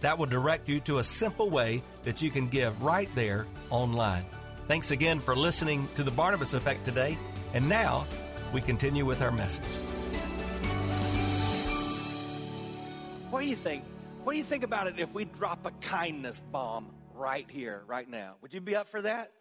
That 0.00 0.18
will 0.18 0.26
direct 0.26 0.68
you 0.68 0.80
to 0.80 0.98
a 0.98 1.04
simple 1.04 1.50
way 1.50 1.82
that 2.02 2.22
you 2.22 2.30
can 2.30 2.48
give 2.48 2.82
right 2.82 3.08
there 3.14 3.46
online. 3.68 4.24
Thanks 4.66 4.90
again 4.90 5.20
for 5.20 5.36
listening 5.36 5.88
to 5.96 6.02
The 6.02 6.10
Barnabas 6.10 6.54
Effect 6.54 6.84
today. 6.84 7.18
And 7.54 7.68
now 7.68 8.06
we 8.52 8.60
continue 8.60 9.04
with 9.04 9.20
our 9.20 9.30
message. 9.30 9.64
What 13.30 13.42
do 13.42 13.48
you 13.48 13.56
think? 13.56 13.84
What 14.24 14.32
do 14.32 14.38
you 14.38 14.44
think 14.44 14.64
about 14.64 14.86
it 14.86 14.98
if 14.98 15.12
we 15.12 15.24
drop 15.24 15.66
a 15.66 15.70
kindness 15.86 16.40
bomb 16.50 16.90
right 17.14 17.46
here, 17.50 17.82
right 17.86 18.08
now? 18.08 18.34
Would 18.42 18.54
you 18.54 18.60
be 18.60 18.76
up 18.76 18.88
for 18.88 19.02
that? 19.02 19.32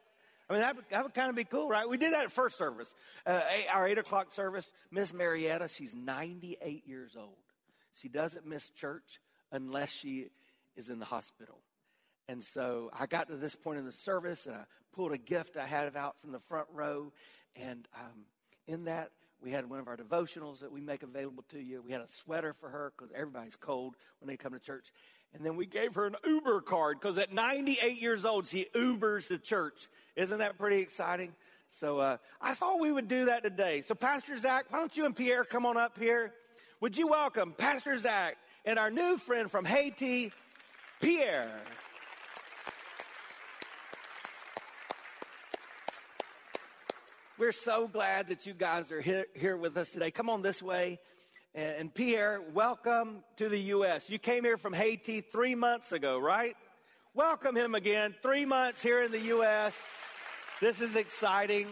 I 0.49 0.53
mean, 0.53 0.61
that 0.61 0.75
would, 0.75 0.85
that 0.89 1.03
would 1.03 1.13
kind 1.13 1.29
of 1.29 1.35
be 1.35 1.43
cool, 1.43 1.69
right? 1.69 1.87
We 1.87 1.97
did 1.97 2.13
that 2.13 2.23
at 2.23 2.31
first 2.31 2.57
service. 2.57 2.93
Uh, 3.25 3.41
eight, 3.51 3.67
our 3.71 3.87
8 3.87 3.99
o'clock 3.99 4.33
service, 4.33 4.69
Miss 4.89 5.13
Marietta, 5.13 5.67
she's 5.67 5.93
98 5.93 6.87
years 6.87 7.15
old. 7.15 7.37
She 7.93 8.09
doesn't 8.09 8.47
miss 8.47 8.69
church 8.71 9.19
unless 9.51 9.91
she 9.91 10.29
is 10.75 10.89
in 10.89 10.99
the 10.99 11.05
hospital. 11.05 11.59
And 12.27 12.43
so 12.43 12.91
I 12.97 13.07
got 13.07 13.27
to 13.29 13.35
this 13.35 13.55
point 13.55 13.79
in 13.79 13.85
the 13.85 13.91
service 13.91 14.45
and 14.45 14.55
I 14.55 14.63
pulled 14.93 15.11
a 15.11 15.17
gift 15.17 15.57
I 15.57 15.65
had 15.65 15.95
out 15.95 16.15
from 16.21 16.31
the 16.31 16.39
front 16.39 16.67
row. 16.71 17.11
And 17.55 17.87
um, 17.95 18.25
in 18.67 18.85
that, 18.85 19.11
we 19.41 19.51
had 19.51 19.69
one 19.69 19.79
of 19.79 19.87
our 19.87 19.97
devotionals 19.97 20.59
that 20.59 20.71
we 20.71 20.81
make 20.81 21.01
available 21.01 21.43
to 21.49 21.59
you. 21.59 21.81
We 21.81 21.91
had 21.91 22.01
a 22.01 22.07
sweater 22.07 22.53
for 22.53 22.69
her 22.69 22.93
because 22.95 23.11
everybody's 23.15 23.55
cold 23.55 23.95
when 24.19 24.27
they 24.27 24.37
come 24.37 24.53
to 24.53 24.59
church. 24.59 24.91
And 25.33 25.45
then 25.45 25.55
we 25.55 25.65
gave 25.65 25.95
her 25.95 26.05
an 26.05 26.15
Uber 26.25 26.61
card 26.61 26.99
because 26.99 27.17
at 27.17 27.33
98 27.33 28.01
years 28.01 28.25
old, 28.25 28.47
she 28.47 28.67
Ubers 28.75 29.27
to 29.29 29.37
church. 29.37 29.87
Isn't 30.15 30.39
that 30.39 30.57
pretty 30.57 30.81
exciting? 30.81 31.33
So 31.69 31.99
uh, 31.99 32.17
I 32.41 32.53
thought 32.53 32.79
we 32.79 32.91
would 32.91 33.07
do 33.07 33.25
that 33.25 33.43
today. 33.43 33.83
So, 33.83 33.95
Pastor 33.95 34.37
Zach, 34.37 34.65
why 34.69 34.79
don't 34.79 34.95
you 34.97 35.05
and 35.05 35.15
Pierre 35.15 35.43
come 35.43 35.65
on 35.65 35.77
up 35.77 35.97
here? 35.97 36.33
Would 36.81 36.97
you 36.97 37.07
welcome 37.07 37.53
Pastor 37.57 37.97
Zach 37.97 38.37
and 38.65 38.79
our 38.79 38.89
new 38.89 39.17
friend 39.17 39.51
from 39.51 39.65
Haiti, 39.65 40.31
Pierre? 40.99 41.61
We're 47.37 47.53
so 47.53 47.87
glad 47.87 48.27
that 48.27 48.45
you 48.45 48.53
guys 48.53 48.91
are 48.91 48.99
here, 48.99 49.25
here 49.33 49.55
with 49.55 49.77
us 49.77 49.89
today. 49.93 50.11
Come 50.11 50.29
on 50.29 50.41
this 50.41 50.61
way. 50.61 50.99
And, 51.55 51.75
and 51.77 51.95
Pierre, 51.95 52.41
welcome 52.53 53.23
to 53.37 53.47
the 53.47 53.59
U.S. 53.59 54.09
You 54.09 54.19
came 54.19 54.43
here 54.43 54.57
from 54.57 54.73
Haiti 54.73 55.21
three 55.21 55.55
months 55.55 55.93
ago, 55.93 56.19
right? 56.19 56.57
Welcome 57.13 57.55
him 57.55 57.75
again. 57.75 58.13
Three 58.21 58.45
months 58.45 58.83
here 58.83 59.01
in 59.01 59.13
the 59.13 59.19
U.S. 59.19 59.73
This 60.59 60.81
is 60.81 60.97
exciting. 60.97 61.67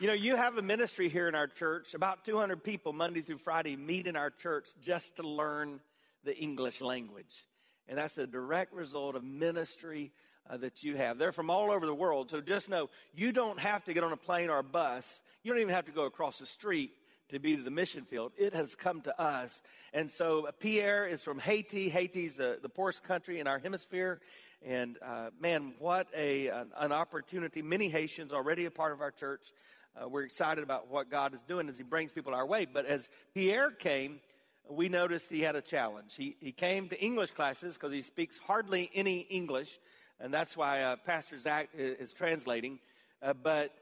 You 0.00 0.08
know, 0.08 0.14
you 0.14 0.34
have 0.34 0.58
a 0.58 0.62
ministry 0.62 1.08
here 1.08 1.28
in 1.28 1.36
our 1.36 1.46
church. 1.46 1.94
About 1.94 2.24
200 2.24 2.64
people, 2.64 2.92
Monday 2.92 3.20
through 3.20 3.38
Friday, 3.38 3.76
meet 3.76 4.08
in 4.08 4.16
our 4.16 4.30
church 4.30 4.68
just 4.82 5.14
to 5.16 5.22
learn 5.22 5.78
the 6.24 6.36
English 6.36 6.80
language. 6.80 7.44
And 7.88 7.96
that's 7.96 8.16
a 8.18 8.26
direct 8.26 8.72
result 8.74 9.16
of 9.16 9.24
ministry 9.24 10.12
uh, 10.48 10.56
that 10.58 10.82
you 10.82 10.96
have. 10.96 11.18
They're 11.18 11.32
from 11.32 11.50
all 11.50 11.70
over 11.70 11.86
the 11.86 11.94
world. 11.94 12.30
So 12.30 12.40
just 12.40 12.68
know 12.68 12.90
you 13.14 13.32
don't 13.32 13.58
have 13.58 13.84
to 13.84 13.94
get 13.94 14.04
on 14.04 14.12
a 14.12 14.16
plane 14.16 14.50
or 14.50 14.58
a 14.58 14.64
bus. 14.64 15.22
You 15.42 15.52
don't 15.52 15.60
even 15.60 15.74
have 15.74 15.86
to 15.86 15.92
go 15.92 16.04
across 16.04 16.38
the 16.38 16.46
street 16.46 16.92
to 17.30 17.38
be 17.38 17.56
to 17.56 17.62
the 17.62 17.70
mission 17.70 18.04
field. 18.04 18.32
It 18.36 18.54
has 18.54 18.74
come 18.74 19.02
to 19.02 19.20
us. 19.20 19.62
And 19.92 20.10
so 20.10 20.46
uh, 20.46 20.52
Pierre 20.52 21.06
is 21.06 21.22
from 21.22 21.38
Haiti. 21.38 21.88
Haiti's 21.88 22.34
the, 22.34 22.58
the 22.60 22.68
poorest 22.68 23.02
country 23.02 23.40
in 23.40 23.46
our 23.46 23.58
hemisphere. 23.58 24.20
And 24.64 24.96
uh, 25.02 25.30
man, 25.40 25.74
what 25.78 26.08
a, 26.16 26.48
an, 26.48 26.68
an, 26.78 26.92
opportunity. 26.92 27.62
Many 27.62 27.88
Haitians 27.88 28.32
already 28.32 28.64
a 28.64 28.70
part 28.70 28.92
of 28.92 29.00
our 29.00 29.10
church. 29.10 29.52
Uh, 29.96 30.08
we're 30.08 30.24
excited 30.24 30.64
about 30.64 30.88
what 30.88 31.10
God 31.10 31.34
is 31.34 31.40
doing 31.46 31.68
as 31.68 31.76
He 31.76 31.84
brings 31.84 32.12
people 32.12 32.34
our 32.34 32.46
way. 32.46 32.66
But 32.66 32.86
as 32.86 33.08
Pierre 33.34 33.70
came, 33.70 34.20
we 34.68 34.88
noticed 34.88 35.30
he 35.30 35.40
had 35.40 35.56
a 35.56 35.62
challenge. 35.62 36.14
He, 36.16 36.36
he 36.40 36.52
came 36.52 36.88
to 36.88 37.00
English 37.00 37.30
classes 37.32 37.74
because 37.74 37.92
he 37.92 38.02
speaks 38.02 38.38
hardly 38.38 38.90
any 38.94 39.20
English 39.20 39.78
and 40.20 40.34
that's 40.34 40.56
why 40.56 40.82
uh, 40.82 40.96
Pastor 40.96 41.38
Zach 41.38 41.68
is, 41.76 42.08
is 42.08 42.12
translating. 42.12 42.78
Uh, 43.22 43.34
but 43.34 43.72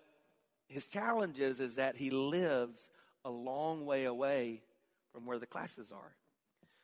his 0.69 0.87
challenge 0.87 1.41
is, 1.41 1.61
is 1.61 1.77
that 1.77 1.97
he 1.97 2.11
lives 2.11 2.91
a 3.25 3.31
long 3.31 3.87
way 3.87 4.05
away 4.05 4.63
from 5.13 5.27
where 5.27 5.39
the 5.39 5.47
classes 5.47 5.93
are. 5.93 6.15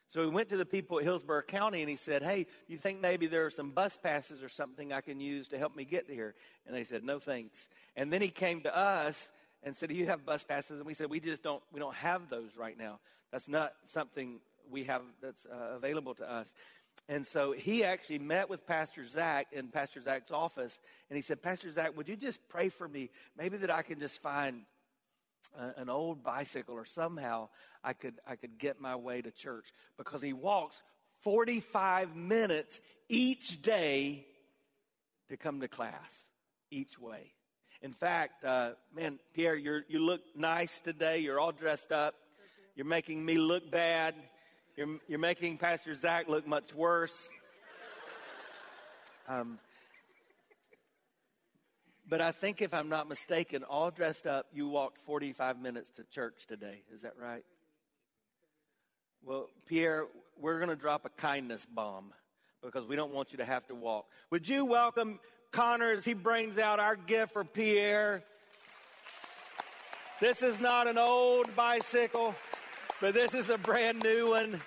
So 0.08 0.22
he 0.22 0.28
went 0.28 0.50
to 0.50 0.58
the 0.58 0.66
people 0.66 0.98
at 0.98 1.04
Hillsborough 1.04 1.42
County 1.42 1.80
and 1.80 1.88
he 1.88 1.96
said, 1.96 2.22
Hey, 2.22 2.46
you 2.68 2.76
think 2.76 3.00
maybe 3.00 3.26
there 3.26 3.46
are 3.46 3.50
some 3.50 3.70
bus 3.70 3.96
passes 3.96 4.42
or 4.42 4.48
something 4.48 4.92
I 4.92 5.00
can 5.00 5.20
use 5.20 5.48
to 5.48 5.58
help 5.58 5.74
me 5.74 5.84
get 5.84 6.08
here? 6.08 6.34
And 6.66 6.76
they 6.76 6.84
said, 6.84 7.02
No 7.02 7.18
thanks. 7.18 7.56
And 7.96 8.12
then 8.12 8.20
he 8.20 8.28
came 8.28 8.60
to 8.62 8.76
us 8.76 9.30
and 9.62 9.74
said, 9.74 9.88
Do 9.88 9.94
you 9.94 10.06
have 10.06 10.26
bus 10.26 10.44
passes? 10.44 10.78
And 10.78 10.86
we 10.86 10.92
said, 10.92 11.08
We 11.08 11.20
just 11.20 11.42
don't, 11.42 11.62
we 11.72 11.80
don't 11.80 11.94
have 11.94 12.28
those 12.28 12.56
right 12.58 12.76
now. 12.76 13.00
That's 13.32 13.48
not 13.48 13.72
something 13.90 14.40
we 14.70 14.84
have 14.84 15.02
that's 15.22 15.46
uh, 15.46 15.76
available 15.76 16.14
to 16.14 16.30
us. 16.30 16.52
And 17.08 17.26
so 17.26 17.52
he 17.52 17.84
actually 17.84 18.18
met 18.18 18.48
with 18.48 18.66
Pastor 18.66 19.06
Zach 19.06 19.48
in 19.52 19.68
Pastor 19.68 20.00
Zach's 20.02 20.30
office, 20.30 20.78
and 21.08 21.16
he 21.16 21.22
said, 21.22 21.42
Pastor 21.42 21.72
Zach, 21.72 21.96
would 21.96 22.08
you 22.08 22.16
just 22.16 22.46
pray 22.48 22.68
for 22.68 22.86
me? 22.86 23.10
Maybe 23.36 23.56
that 23.58 23.70
I 23.70 23.82
can 23.82 23.98
just 23.98 24.20
find 24.20 24.62
uh, 25.58 25.70
an 25.76 25.88
old 25.88 26.22
bicycle 26.22 26.74
or 26.74 26.84
somehow 26.84 27.48
I 27.82 27.94
could, 27.94 28.14
I 28.26 28.36
could 28.36 28.58
get 28.58 28.80
my 28.80 28.96
way 28.96 29.22
to 29.22 29.30
church. 29.30 29.72
Because 29.96 30.22
he 30.22 30.32
walks 30.32 30.80
45 31.22 32.14
minutes 32.14 32.80
each 33.08 33.62
day 33.62 34.26
to 35.28 35.36
come 35.36 35.60
to 35.60 35.68
class, 35.68 36.26
each 36.70 36.98
way. 36.98 37.32
In 37.80 37.92
fact, 37.92 38.44
uh, 38.44 38.72
man, 38.94 39.18
Pierre, 39.34 39.56
you 39.56 39.80
you 39.88 39.98
look 39.98 40.20
nice 40.36 40.80
today. 40.80 41.18
You're 41.18 41.40
all 41.40 41.50
dressed 41.50 41.90
up. 41.90 42.14
You're 42.74 42.86
making 42.86 43.22
me 43.22 43.36
look 43.36 43.70
bad. 43.70 44.14
You're, 44.76 44.98
you're 45.06 45.18
making 45.18 45.58
Pastor 45.58 45.94
Zach 45.94 46.26
look 46.28 46.46
much 46.46 46.74
worse. 46.74 47.28
Um, 49.28 49.58
but 52.08 52.22
I 52.22 52.32
think, 52.32 52.62
if 52.62 52.72
I'm 52.72 52.88
not 52.88 53.08
mistaken, 53.08 53.62
all 53.62 53.90
dressed 53.90 54.26
up, 54.26 54.46
you 54.54 54.68
walked 54.68 54.98
45 55.04 55.60
minutes 55.60 55.90
to 55.96 56.04
church 56.04 56.46
today. 56.48 56.82
Is 56.92 57.02
that 57.02 57.12
right? 57.20 57.44
Well, 59.22 59.48
Pierre, 59.66 60.06
we're 60.40 60.56
going 60.56 60.70
to 60.70 60.76
drop 60.76 61.04
a 61.04 61.10
kindness 61.10 61.66
bomb 61.66 62.12
because 62.62 62.86
we 62.86 62.96
don't 62.96 63.12
want 63.12 63.32
you 63.32 63.38
to 63.38 63.44
have 63.44 63.66
to 63.66 63.74
walk. 63.74 64.06
Would 64.30 64.48
you 64.48 64.64
welcome 64.64 65.20
Connor 65.52 65.92
as 65.92 66.04
he 66.04 66.14
brings 66.14 66.56
out 66.56 66.80
our 66.80 66.96
gift 66.96 67.34
for 67.34 67.44
Pierre? 67.44 68.22
This 70.20 70.42
is 70.42 70.58
not 70.58 70.86
an 70.86 70.98
old 70.98 71.54
bicycle, 71.54 72.34
but 73.02 73.14
this 73.14 73.34
is 73.34 73.50
a 73.50 73.58
brand 73.58 74.00
new 74.04 74.30
one. 74.30 74.60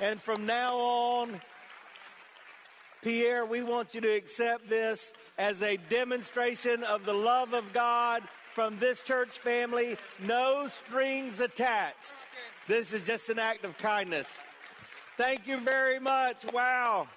And 0.00 0.22
from 0.22 0.46
now 0.46 0.68
on, 0.78 1.40
Pierre, 3.02 3.44
we 3.44 3.60
want 3.60 3.92
you 3.92 4.00
to 4.02 4.08
accept 4.08 4.68
this 4.68 5.12
as 5.36 5.60
a 5.60 5.76
demonstration 5.88 6.84
of 6.84 7.04
the 7.04 7.12
love 7.12 7.52
of 7.52 7.72
God 7.72 8.22
from 8.54 8.78
this 8.78 9.02
church 9.02 9.30
family. 9.30 9.96
No 10.24 10.68
strings 10.68 11.40
attached. 11.40 12.12
This 12.68 12.92
is 12.92 13.02
just 13.02 13.28
an 13.30 13.40
act 13.40 13.64
of 13.64 13.76
kindness. 13.78 14.28
Thank 15.16 15.48
you 15.48 15.58
very 15.58 15.98
much. 15.98 16.36
Wow. 16.52 17.08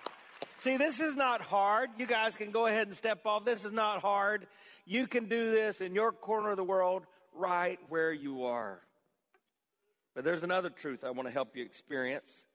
See, 0.62 0.78
this 0.78 1.00
is 1.00 1.16
not 1.16 1.42
hard. 1.42 1.92
You 2.00 2.08
guys 2.08 2.36
can 2.36 2.50
go 2.50 2.66
ahead 2.66 2.88
and 2.88 2.98
step 2.98 3.24
off. 3.28 3.46
This 3.46 3.66
is 3.66 3.72
not 3.72 4.02
hard. 4.02 4.48
You 4.88 5.06
can 5.06 5.26
do 5.26 5.52
this 5.52 5.80
in 5.80 5.94
your 5.94 6.12
corner 6.12 6.50
of 6.50 6.58
the 6.58 6.64
world 6.64 7.06
right 7.36 7.80
where 7.88 8.12
you 8.12 8.46
are. 8.46 8.80
But 10.16 10.24
there's 10.24 10.44
another 10.44 10.70
truth 10.70 11.04
I 11.04 11.12
want 11.12 11.28
to 11.28 11.34
help 11.34 11.56
you 11.56 11.64
experience 11.64 12.46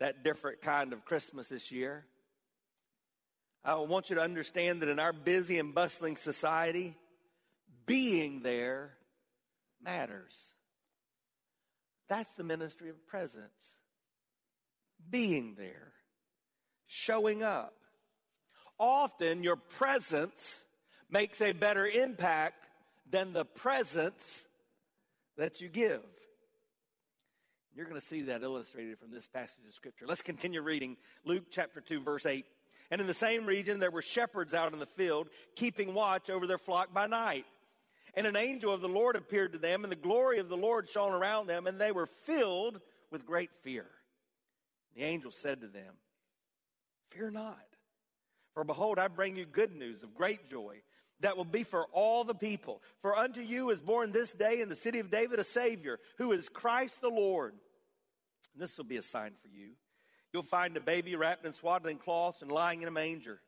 that 0.00 0.24
different 0.24 0.62
kind 0.62 0.92
of 0.92 1.04
Christmas 1.04 1.48
this 1.48 1.70
year. 1.70 2.04
I 3.64 3.74
want 3.74 4.10
you 4.10 4.16
to 4.16 4.22
understand 4.22 4.82
that 4.82 4.88
in 4.88 4.98
our 4.98 5.12
busy 5.12 5.58
and 5.58 5.74
bustling 5.74 6.16
society, 6.16 6.96
being 7.86 8.42
there 8.42 8.92
matters. 9.82 10.34
That's 12.08 12.32
the 12.34 12.44
ministry 12.44 12.88
of 12.90 13.06
presence. 13.06 13.42
Being 15.10 15.54
there, 15.56 15.92
showing 16.86 17.42
up. 17.42 17.74
Often 18.78 19.42
your 19.42 19.56
presence 19.56 20.64
makes 21.10 21.40
a 21.40 21.52
better 21.52 21.86
impact 21.86 22.64
than 23.10 23.32
the 23.32 23.44
presence 23.44 24.46
that 25.36 25.60
you 25.60 25.68
give. 25.68 26.02
You're 27.78 27.86
going 27.86 28.00
to 28.00 28.06
see 28.08 28.22
that 28.22 28.42
illustrated 28.42 28.98
from 28.98 29.12
this 29.12 29.28
passage 29.28 29.64
of 29.64 29.72
Scripture. 29.72 30.04
Let's 30.08 30.20
continue 30.20 30.60
reading 30.62 30.96
Luke 31.24 31.44
chapter 31.48 31.80
2, 31.80 32.00
verse 32.00 32.26
8. 32.26 32.44
And 32.90 33.00
in 33.00 33.06
the 33.06 33.14
same 33.14 33.46
region, 33.46 33.78
there 33.78 33.92
were 33.92 34.02
shepherds 34.02 34.52
out 34.52 34.72
in 34.72 34.80
the 34.80 34.86
field, 34.86 35.28
keeping 35.54 35.94
watch 35.94 36.28
over 36.28 36.48
their 36.48 36.58
flock 36.58 36.92
by 36.92 37.06
night. 37.06 37.44
And 38.14 38.26
an 38.26 38.34
angel 38.34 38.74
of 38.74 38.80
the 38.80 38.88
Lord 38.88 39.14
appeared 39.14 39.52
to 39.52 39.58
them, 39.58 39.84
and 39.84 39.92
the 39.92 39.96
glory 39.96 40.40
of 40.40 40.48
the 40.48 40.56
Lord 40.56 40.88
shone 40.88 41.12
around 41.12 41.46
them, 41.46 41.68
and 41.68 41.80
they 41.80 41.92
were 41.92 42.08
filled 42.24 42.80
with 43.12 43.24
great 43.24 43.50
fear. 43.62 43.86
The 44.96 45.04
angel 45.04 45.30
said 45.30 45.60
to 45.60 45.68
them, 45.68 45.94
Fear 47.10 47.30
not, 47.30 47.64
for 48.54 48.64
behold, 48.64 48.98
I 48.98 49.06
bring 49.06 49.36
you 49.36 49.46
good 49.46 49.76
news 49.76 50.02
of 50.02 50.16
great 50.16 50.50
joy 50.50 50.82
that 51.20 51.36
will 51.36 51.44
be 51.44 51.62
for 51.62 51.86
all 51.92 52.24
the 52.24 52.34
people. 52.34 52.82
For 53.02 53.16
unto 53.16 53.40
you 53.40 53.70
is 53.70 53.80
born 53.80 54.10
this 54.10 54.32
day 54.32 54.60
in 54.60 54.68
the 54.68 54.76
city 54.76 54.98
of 54.98 55.12
David 55.12 55.38
a 55.38 55.44
Savior, 55.44 55.98
who 56.16 56.32
is 56.32 56.48
Christ 56.48 57.00
the 57.00 57.08
Lord. 57.08 57.54
This 58.58 58.76
will 58.76 58.84
be 58.84 58.96
a 58.96 59.02
sign 59.02 59.32
for 59.40 59.48
you. 59.48 59.70
You'll 60.32 60.42
find 60.42 60.76
a 60.76 60.80
baby 60.80 61.16
wrapped 61.16 61.46
in 61.46 61.54
swaddling 61.54 61.98
cloths 61.98 62.42
and 62.42 62.52
lying 62.52 62.82
in 62.82 62.88
a 62.88 62.92
manger. 62.92 63.40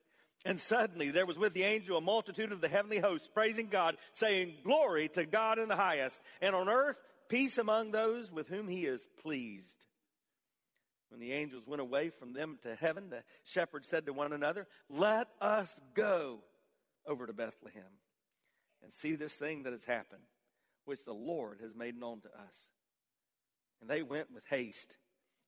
And 0.44 0.58
suddenly 0.58 1.10
there 1.10 1.26
was 1.26 1.36
with 1.36 1.52
the 1.52 1.64
angel 1.64 1.98
a 1.98 2.00
multitude 2.00 2.52
of 2.52 2.62
the 2.62 2.68
heavenly 2.68 2.98
hosts 2.98 3.28
praising 3.32 3.68
God, 3.68 3.96
saying, 4.14 4.54
Glory 4.64 5.08
to 5.10 5.26
God 5.26 5.58
in 5.58 5.68
the 5.68 5.76
highest, 5.76 6.18
and 6.40 6.54
on 6.54 6.68
earth 6.68 6.96
peace 7.28 7.58
among 7.58 7.90
those 7.90 8.32
with 8.32 8.48
whom 8.48 8.66
he 8.66 8.86
is 8.86 9.06
pleased. 9.22 9.76
When 11.10 11.20
the 11.20 11.32
angels 11.32 11.64
went 11.66 11.82
away 11.82 12.10
from 12.10 12.32
them 12.32 12.58
to 12.62 12.74
heaven, 12.74 13.10
the 13.10 13.22
shepherds 13.44 13.88
said 13.88 14.06
to 14.06 14.12
one 14.12 14.32
another, 14.32 14.66
Let 14.88 15.26
us 15.40 15.68
go 15.94 16.38
over 17.06 17.26
to 17.26 17.32
Bethlehem 17.32 17.82
and 18.82 18.92
see 18.92 19.16
this 19.16 19.34
thing 19.34 19.64
that 19.64 19.72
has 19.72 19.84
happened, 19.84 20.22
which 20.84 21.04
the 21.04 21.12
Lord 21.12 21.58
has 21.62 21.74
made 21.74 21.98
known 21.98 22.20
to 22.20 22.28
us. 22.28 22.68
And 23.80 23.88
they 23.88 24.02
went 24.02 24.32
with 24.32 24.44
haste 24.48 24.96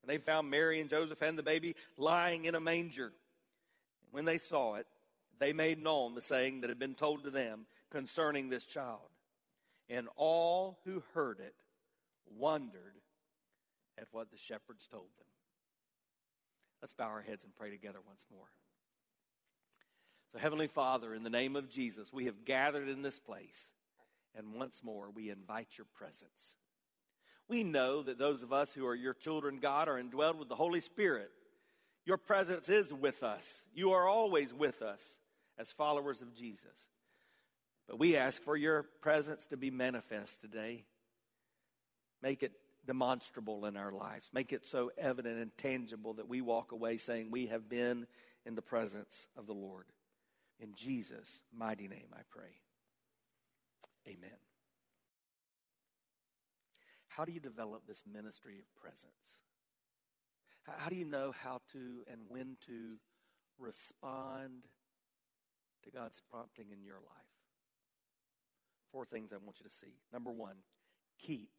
and 0.02 0.10
they 0.10 0.18
found 0.18 0.50
Mary 0.50 0.80
and 0.80 0.90
Joseph 0.90 1.22
and 1.22 1.38
the 1.38 1.42
baby 1.42 1.76
lying 1.96 2.44
in 2.44 2.54
a 2.54 2.60
manger. 2.60 3.06
And 3.06 4.12
When 4.12 4.24
they 4.24 4.38
saw 4.38 4.74
it, 4.74 4.86
they 5.38 5.52
made 5.52 5.82
known 5.82 6.14
the 6.14 6.20
saying 6.20 6.60
that 6.60 6.70
had 6.70 6.78
been 6.78 6.94
told 6.94 7.24
to 7.24 7.30
them 7.30 7.66
concerning 7.90 8.48
this 8.48 8.64
child. 8.64 9.10
And 9.88 10.08
all 10.16 10.78
who 10.84 11.02
heard 11.14 11.40
it 11.40 11.54
wondered 12.36 12.94
at 13.98 14.08
what 14.10 14.30
the 14.30 14.38
shepherds 14.38 14.88
told 14.90 15.08
them. 15.18 15.26
Let's 16.80 16.94
bow 16.94 17.06
our 17.06 17.22
heads 17.22 17.44
and 17.44 17.54
pray 17.54 17.70
together 17.70 17.98
once 18.06 18.24
more. 18.30 18.46
So, 20.32 20.38
Heavenly 20.38 20.66
Father, 20.66 21.14
in 21.14 21.22
the 21.22 21.30
name 21.30 21.56
of 21.56 21.68
Jesus, 21.68 22.12
we 22.12 22.24
have 22.24 22.44
gathered 22.44 22.88
in 22.88 23.02
this 23.02 23.20
place, 23.20 23.68
and 24.34 24.54
once 24.54 24.80
more 24.82 25.10
we 25.10 25.28
invite 25.28 25.68
your 25.76 25.86
presence. 25.94 26.56
We 27.48 27.64
know 27.64 28.02
that 28.02 28.18
those 28.18 28.42
of 28.42 28.52
us 28.52 28.72
who 28.72 28.86
are 28.86 28.94
your 28.94 29.14
children, 29.14 29.58
God, 29.60 29.88
are 29.88 30.02
indwelled 30.02 30.38
with 30.38 30.48
the 30.48 30.54
Holy 30.54 30.80
Spirit. 30.80 31.30
Your 32.04 32.16
presence 32.16 32.68
is 32.68 32.92
with 32.92 33.22
us. 33.22 33.46
You 33.74 33.92
are 33.92 34.08
always 34.08 34.52
with 34.52 34.82
us 34.82 35.02
as 35.58 35.70
followers 35.70 36.22
of 36.22 36.34
Jesus. 36.34 36.90
But 37.88 37.98
we 37.98 38.16
ask 38.16 38.42
for 38.42 38.56
your 38.56 38.84
presence 39.00 39.46
to 39.46 39.56
be 39.56 39.70
manifest 39.70 40.40
today. 40.40 40.84
Make 42.22 42.42
it 42.42 42.52
demonstrable 42.86 43.66
in 43.66 43.76
our 43.76 43.92
lives. 43.92 44.28
Make 44.32 44.52
it 44.52 44.66
so 44.66 44.90
evident 44.98 45.38
and 45.38 45.50
tangible 45.58 46.14
that 46.14 46.28
we 46.28 46.40
walk 46.40 46.72
away 46.72 46.96
saying 46.96 47.30
we 47.30 47.46
have 47.46 47.68
been 47.68 48.06
in 48.46 48.54
the 48.54 48.62
presence 48.62 49.28
of 49.36 49.46
the 49.46 49.52
Lord. 49.52 49.86
In 50.58 50.74
Jesus' 50.74 51.42
mighty 51.54 51.88
name 51.88 52.08
I 52.12 52.22
pray. 52.30 52.60
Amen. 54.08 54.30
How 57.16 57.24
do 57.24 57.32
you 57.32 57.40
develop 57.40 57.82
this 57.86 58.04
ministry 58.10 58.58
of 58.58 58.74
presence? 58.80 59.38
How 60.64 60.88
do 60.88 60.96
you 60.96 61.04
know 61.04 61.32
how 61.42 61.60
to 61.72 62.04
and 62.10 62.20
when 62.28 62.56
to 62.66 62.96
respond 63.58 64.64
to 65.84 65.90
God's 65.90 66.20
prompting 66.30 66.66
in 66.72 66.84
your 66.84 66.96
life? 66.96 67.32
Four 68.90 69.04
things 69.04 69.32
I 69.32 69.36
want 69.36 69.56
you 69.58 69.68
to 69.68 69.74
see. 69.74 69.94
Number 70.12 70.30
one, 70.30 70.56
keep 71.18 71.50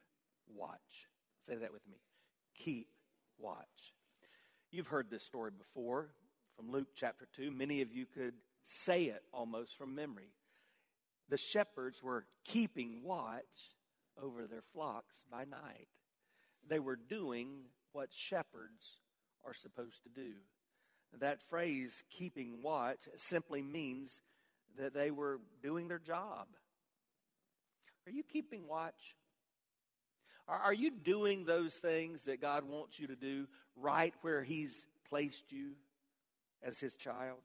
watch. 0.48 1.08
Say 1.46 1.56
that 1.56 1.74
with 1.74 1.88
me. 1.88 1.98
Keep 2.56 2.88
watch. 3.38 3.94
You've 4.72 4.88
heard 4.88 5.10
this 5.12 5.24
story 5.24 5.52
before 5.56 6.10
from 6.56 6.72
Luke 6.72 6.90
chapter 6.96 7.28
2. 7.36 7.52
Many 7.52 7.82
of 7.82 7.92
you 7.92 8.06
could 8.06 8.34
say 8.66 9.04
it 9.04 9.24
almost 9.32 9.78
from 9.78 9.94
memory. 9.94 10.32
The 11.30 11.38
shepherds 11.38 12.02
were 12.02 12.26
keeping 12.46 13.02
watch 13.04 13.44
over 14.22 14.48
their 14.48 14.64
flocks 14.74 15.24
by 15.32 15.46
night. 15.46 15.88
They 16.68 16.80
were 16.80 16.96
doing 16.96 17.50
what 17.92 18.10
shepherds 18.12 19.02
are 19.46 19.54
supposed 19.54 20.04
to 20.04 20.10
do. 20.10 20.34
That 21.20 21.42
phrase, 21.50 22.04
keeping 22.10 22.64
watch, 22.64 23.08
simply 23.18 23.62
means 23.62 24.22
that 24.78 24.94
they 24.94 25.12
were 25.12 25.40
doing 25.62 25.88
their 25.88 26.00
job. 26.00 26.48
Are 28.08 28.12
you 28.12 28.24
keeping 28.24 28.68
watch? 28.68 29.16
Are, 30.48 30.74
you 30.74 30.92
doing 30.92 31.46
those 31.46 31.74
things 31.74 32.24
that 32.24 32.42
God 32.42 32.66
wants 32.66 33.00
you 33.00 33.08
to 33.08 33.16
do 33.16 33.48
right 33.78 34.14
where 34.22 34.44
He's 34.44 34.88
placed 35.08 35.52
you 35.54 35.72
as 36.62 36.80
His 36.80 36.96
child? 36.96 37.38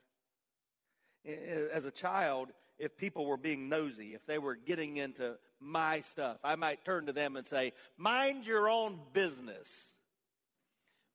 As 1.73 1.85
a 1.85 1.93
child, 1.93 2.49
if 2.79 2.97
people 2.97 3.27
were 3.27 3.37
being 3.37 3.69
nosy, 3.69 4.15
if 4.15 4.27
they 4.27 4.39
were 4.39 4.57
getting 4.57 4.97
into 4.97 5.37
my 5.61 6.01
stuff. 6.01 6.39
I 6.45 6.57
might 6.57 6.85
turn 6.85 7.07
to 7.07 7.13
them 7.13 7.37
and 7.37 7.47
say, 7.47 7.73
Mind 7.97 8.47
your 8.47 8.69
own 8.69 8.99
business. 9.13 9.67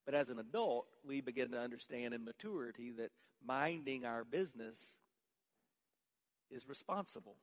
But 0.06 0.16
as 0.16 0.30
an 0.30 0.40
adult, 0.40 0.86
we 1.06 1.22
begin 1.22 1.52
to 1.52 1.60
understand 1.60 2.14
in 2.14 2.26
maturity 2.26 2.92
that 2.98 3.12
minding 3.46 4.06
our 4.06 4.24
business 4.24 4.78
is 6.52 6.68
responsible. 6.68 7.36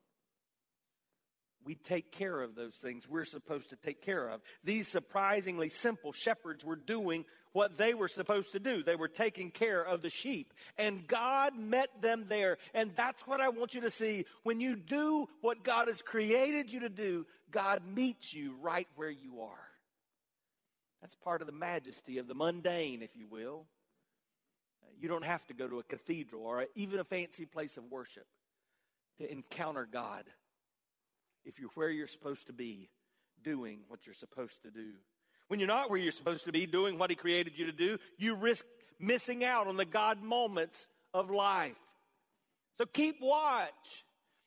We 1.65 1.75
take 1.75 2.13
care 2.13 2.41
of 2.41 2.55
those 2.55 2.75
things 2.75 3.09
we're 3.09 3.25
supposed 3.25 3.71
to 3.71 3.77
take 3.77 4.03
care 4.03 4.29
of. 4.29 4.41
These 4.65 4.89
surprisingly 4.89 5.69
simple 5.69 6.13
shepherds 6.13 6.65
were 6.65 6.77
doing 6.77 7.25
what 7.53 7.77
they 7.77 7.95
were 7.95 8.09
supposed 8.09 8.53
to 8.53 8.61
do. 8.61 8.83
They 8.83 8.97
were 8.97 9.09
taking 9.09 9.51
care 9.51 9.83
of 9.83 10.03
the 10.03 10.11
sheep. 10.11 10.53
And 10.79 11.07
God 11.07 11.59
met 11.59 11.89
them 12.01 12.27
there. 12.29 12.59
And 12.75 12.93
that's 12.95 13.27
what 13.27 13.41
I 13.41 13.49
want 13.49 13.75
you 13.75 13.83
to 13.83 13.91
see. 13.91 14.27
When 14.43 14.61
you 14.61 14.77
do 14.77 15.29
what 15.41 15.65
God 15.65 15.89
has 15.89 16.03
created 16.03 16.73
you 16.73 16.81
to 16.81 16.89
do, 16.89 17.27
God 17.51 17.83
meets 17.85 18.33
you 18.33 18.55
right 18.61 18.89
where 18.97 19.11
you 19.11 19.41
are. 19.43 19.69
That's 21.01 21.15
part 21.17 21.41
of 21.41 21.47
the 21.47 21.53
majesty 21.53 22.19
of 22.19 22.29
the 22.29 22.35
mundane, 22.35 23.03
if 23.03 23.17
you 23.17 23.27
will. 23.29 23.67
You 25.01 25.09
don't 25.09 25.25
have 25.25 25.47
to 25.47 25.55
go 25.55 25.67
to 25.67 25.79
a 25.79 25.83
cathedral 25.83 26.43
or 26.45 26.67
even 26.75 27.01
a 27.01 27.05
fancy 27.05 27.47
place 27.47 27.79
of 27.79 27.91
worship 27.91 28.27
to 29.19 29.31
encounter 29.31 29.89
God 29.91 30.25
if 31.45 31.59
you're 31.59 31.71
where 31.75 31.89
you're 31.89 32.07
supposed 32.07 32.49
to 32.49 32.53
be, 32.53 32.91
doing 33.43 33.81
what 33.89 34.07
you're 34.07 34.15
supposed 34.15 34.63
to 34.63 34.71
do. 34.71 34.93
When 35.51 35.59
you're 35.59 35.67
not 35.67 35.91
where 35.91 35.99
you're 35.99 36.13
supposed 36.13 36.45
to 36.45 36.53
be, 36.53 36.65
doing 36.65 36.97
what 36.97 37.11
He 37.11 37.17
created 37.17 37.59
you 37.59 37.67
to 37.67 37.73
do, 37.73 37.99
you 38.19 38.37
risk 38.37 38.65
missing 39.01 39.45
out 39.45 39.67
on 39.67 39.77
the 39.77 39.85
God 39.85 40.23
moments 40.23 40.87
of 41.13 41.29
life. 41.29 41.75
So 42.79 42.87
keep 42.87 43.17
watch. 43.21 44.05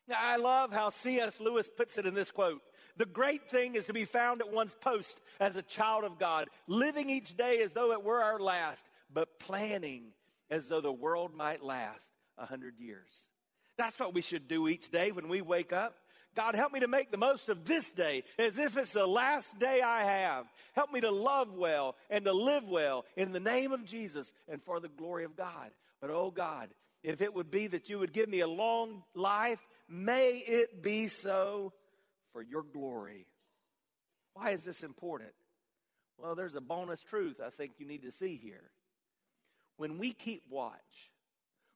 Now, 0.08 0.16
I 0.18 0.38
love 0.38 0.72
how 0.72 0.92
C.S. 0.92 1.42
Lewis 1.42 1.70
puts 1.76 1.98
it 1.98 2.06
in 2.06 2.14
this 2.14 2.32
quote 2.32 2.62
The 2.96 3.06
great 3.06 3.50
thing 3.50 3.76
is 3.76 3.84
to 3.88 3.94
be 3.94 4.06
found 4.06 4.40
at 4.40 4.54
one's 4.54 4.74
post 4.80 5.20
as 5.42 5.58
a 5.58 5.62
child 5.62 6.06
of 6.06 6.20
God, 6.20 6.48
living 6.68 7.10
each 7.10 7.36
day 7.36 7.62
as 7.62 7.74
though 7.74 7.92
it 7.92 8.02
were 8.02 8.24
our 8.24 8.40
last, 8.40 8.86
but 9.12 9.40
planning 9.40 10.14
as 10.50 10.68
though 10.68 10.80
the 10.80 10.90
world 10.90 11.36
might 11.36 11.62
last 11.62 12.06
a 12.38 12.46
hundred 12.46 12.80
years. 12.80 13.26
That's 13.78 14.00
what 14.00 14.14
we 14.14 14.22
should 14.22 14.48
do 14.48 14.70
each 14.70 14.90
day 14.90 15.12
when 15.12 15.28
we 15.28 15.42
wake 15.42 15.74
up. 15.74 15.96
God, 16.36 16.56
help 16.56 16.74
me 16.74 16.80
to 16.80 16.88
make 16.88 17.12
the 17.12 17.18
most 17.18 17.50
of 17.50 17.66
this 17.66 17.90
day 17.92 18.24
as 18.40 18.58
if 18.58 18.78
it's 18.78 18.94
the 18.94 19.06
last 19.06 19.58
day 19.60 19.82
I 19.82 20.04
have. 20.04 20.46
Help 20.74 20.92
me 20.92 21.02
to 21.02 21.12
love 21.12 21.54
well 21.54 21.96
and 22.10 22.26
to 22.26 22.34
live 22.34 22.68
well 22.68 23.06
in 23.16 23.32
the 23.32 23.40
name 23.40 23.72
of 23.72 23.86
Jesus 23.86 24.32
and 24.48 24.62
for 24.64 24.80
the 24.80 24.90
glory 24.90 25.26
of 25.26 25.36
God. 25.36 25.72
But 26.02 26.10
oh 26.10 26.32
God, 26.32 26.70
if 27.04 27.22
it 27.22 27.34
would 27.34 27.52
be 27.52 27.68
that 27.68 27.90
you 27.90 28.00
would 28.00 28.14
give 28.14 28.30
me 28.30 28.40
a 28.40 28.48
long 28.48 29.04
life, 29.14 29.60
may 29.88 30.38
it 30.38 30.82
be 30.82 31.08
so 31.08 31.74
for 32.32 32.42
your 32.42 32.64
glory. 32.64 33.28
Why 34.34 34.52
is 34.52 34.64
this 34.64 34.84
important? 34.84 35.34
Well, 36.18 36.36
there's 36.36 36.56
a 36.56 36.62
bonus 36.62 37.02
truth 37.02 37.40
I 37.46 37.50
think 37.50 37.74
you 37.78 37.88
need 37.88 38.04
to 38.04 38.12
see 38.12 38.40
here. 38.42 38.72
When 39.78 39.98
we 39.98 40.14
keep 40.14 40.44
watch, 40.50 41.12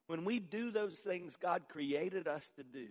when 0.07 0.23
we 0.23 0.39
do 0.39 0.71
those 0.71 0.95
things 0.95 1.35
God 1.35 1.63
created 1.67 2.27
us 2.27 2.49
to 2.55 2.63
do, 2.63 2.87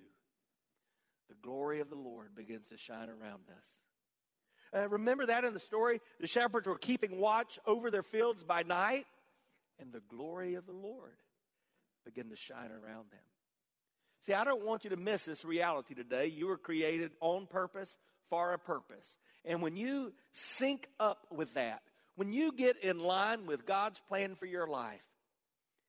the 1.28 1.34
glory 1.42 1.80
of 1.80 1.90
the 1.90 1.96
Lord 1.96 2.34
begins 2.34 2.66
to 2.68 2.76
shine 2.76 3.08
around 3.08 3.42
us. 3.48 3.64
Uh, 4.74 4.88
remember 4.88 5.26
that 5.26 5.44
in 5.44 5.52
the 5.52 5.60
story? 5.60 6.00
The 6.20 6.26
shepherds 6.26 6.66
were 6.66 6.78
keeping 6.78 7.18
watch 7.18 7.58
over 7.66 7.90
their 7.90 8.02
fields 8.02 8.42
by 8.42 8.62
night, 8.62 9.06
and 9.78 9.92
the 9.92 10.02
glory 10.08 10.54
of 10.54 10.66
the 10.66 10.72
Lord 10.72 11.16
began 12.04 12.28
to 12.30 12.36
shine 12.36 12.70
around 12.70 13.10
them. 13.10 13.20
See, 14.22 14.32
I 14.32 14.44
don't 14.44 14.64
want 14.64 14.84
you 14.84 14.90
to 14.90 14.96
miss 14.96 15.24
this 15.24 15.44
reality 15.44 15.94
today. 15.94 16.26
You 16.26 16.48
were 16.48 16.56
created 16.56 17.12
on 17.20 17.46
purpose 17.46 17.96
for 18.28 18.52
a 18.52 18.58
purpose. 18.58 19.18
And 19.44 19.62
when 19.62 19.76
you 19.76 20.12
sync 20.32 20.88
up 20.98 21.26
with 21.30 21.54
that, 21.54 21.82
when 22.16 22.32
you 22.32 22.50
get 22.50 22.82
in 22.82 22.98
line 22.98 23.46
with 23.46 23.66
God's 23.66 24.00
plan 24.08 24.34
for 24.34 24.46
your 24.46 24.66
life, 24.66 25.02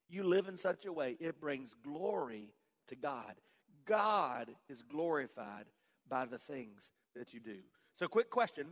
you 0.09 0.23
live 0.23 0.47
in 0.47 0.57
such 0.57 0.85
a 0.85 0.93
way 0.93 1.17
it 1.19 1.41
brings 1.41 1.71
glory 1.83 2.49
to 2.89 2.95
God. 2.95 3.33
God 3.87 4.49
is 4.69 4.83
glorified 4.83 5.65
by 6.09 6.25
the 6.25 6.37
things 6.37 6.91
that 7.15 7.33
you 7.33 7.39
do. 7.39 7.57
So, 7.99 8.07
quick 8.07 8.29
question 8.29 8.67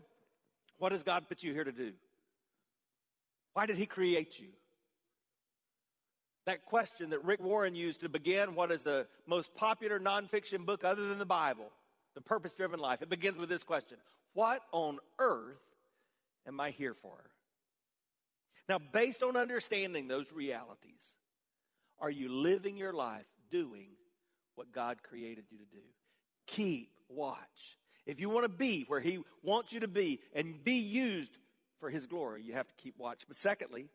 What 0.78 0.92
does 0.92 1.04
God 1.04 1.28
put 1.28 1.44
you 1.44 1.54
here 1.54 1.64
to 1.64 1.72
do? 1.72 1.94
Why 3.54 3.66
did 3.66 3.78
He 3.78 3.86
create 3.86 4.40
you? 4.40 4.50
That 6.46 6.66
question 6.66 7.10
that 7.10 7.26
Rick 7.26 7.42
Warren 7.42 7.74
used 7.74 8.02
to 8.02 8.10
begin 8.10 8.54
what 8.54 8.72
is 8.72 8.84
the 8.84 9.08
most 9.26 9.56
popular 9.56 10.00
nonfiction 10.00 10.66
book 10.66 10.84
other 10.84 11.08
than 11.08 11.18
the 11.18 11.26
Bible, 11.26 11.72
The 12.14 12.22
Purpose 12.22 12.54
Driven 12.54 12.80
Life. 12.80 13.02
It 13.02 13.10
begins 13.10 13.38
with 13.38 13.50
this 13.50 13.64
question 13.64 13.98
What 14.34 14.62
on 14.72 15.00
earth 15.18 15.58
am 16.48 16.60
I 16.60 16.72
here 16.72 16.96
for? 17.02 17.18
Now, 18.68 18.80
based 18.80 19.24
on 19.24 19.38
understanding 19.38 20.08
those 20.08 20.32
realities, 20.32 21.16
are 22.00 22.10
you 22.10 22.30
living 22.30 22.78
your 22.78 22.94
life 22.94 23.26
doing 23.52 23.90
what 24.56 24.72
God 24.72 25.04
created 25.04 25.46
you 25.50 25.58
to 25.58 25.66
do. 25.66 25.84
Keep 26.48 26.92
watch. 27.10 27.78
If 28.06 28.20
you 28.20 28.30
want 28.30 28.46
to 28.46 28.50
be 28.50 28.86
where 28.88 29.00
He 29.00 29.20
wants 29.44 29.74
you 29.74 29.82
to 29.82 29.88
be 29.88 30.20
and 30.34 30.64
be 30.64 30.76
used 30.76 31.38
for 31.80 31.90
His 31.90 32.06
glory, 32.06 32.44
you 32.44 32.54
have 32.54 32.68
to 32.68 32.74
keep 32.76 32.96
watch. 32.98 33.24
But 33.28 33.38
secondly, 33.38 33.88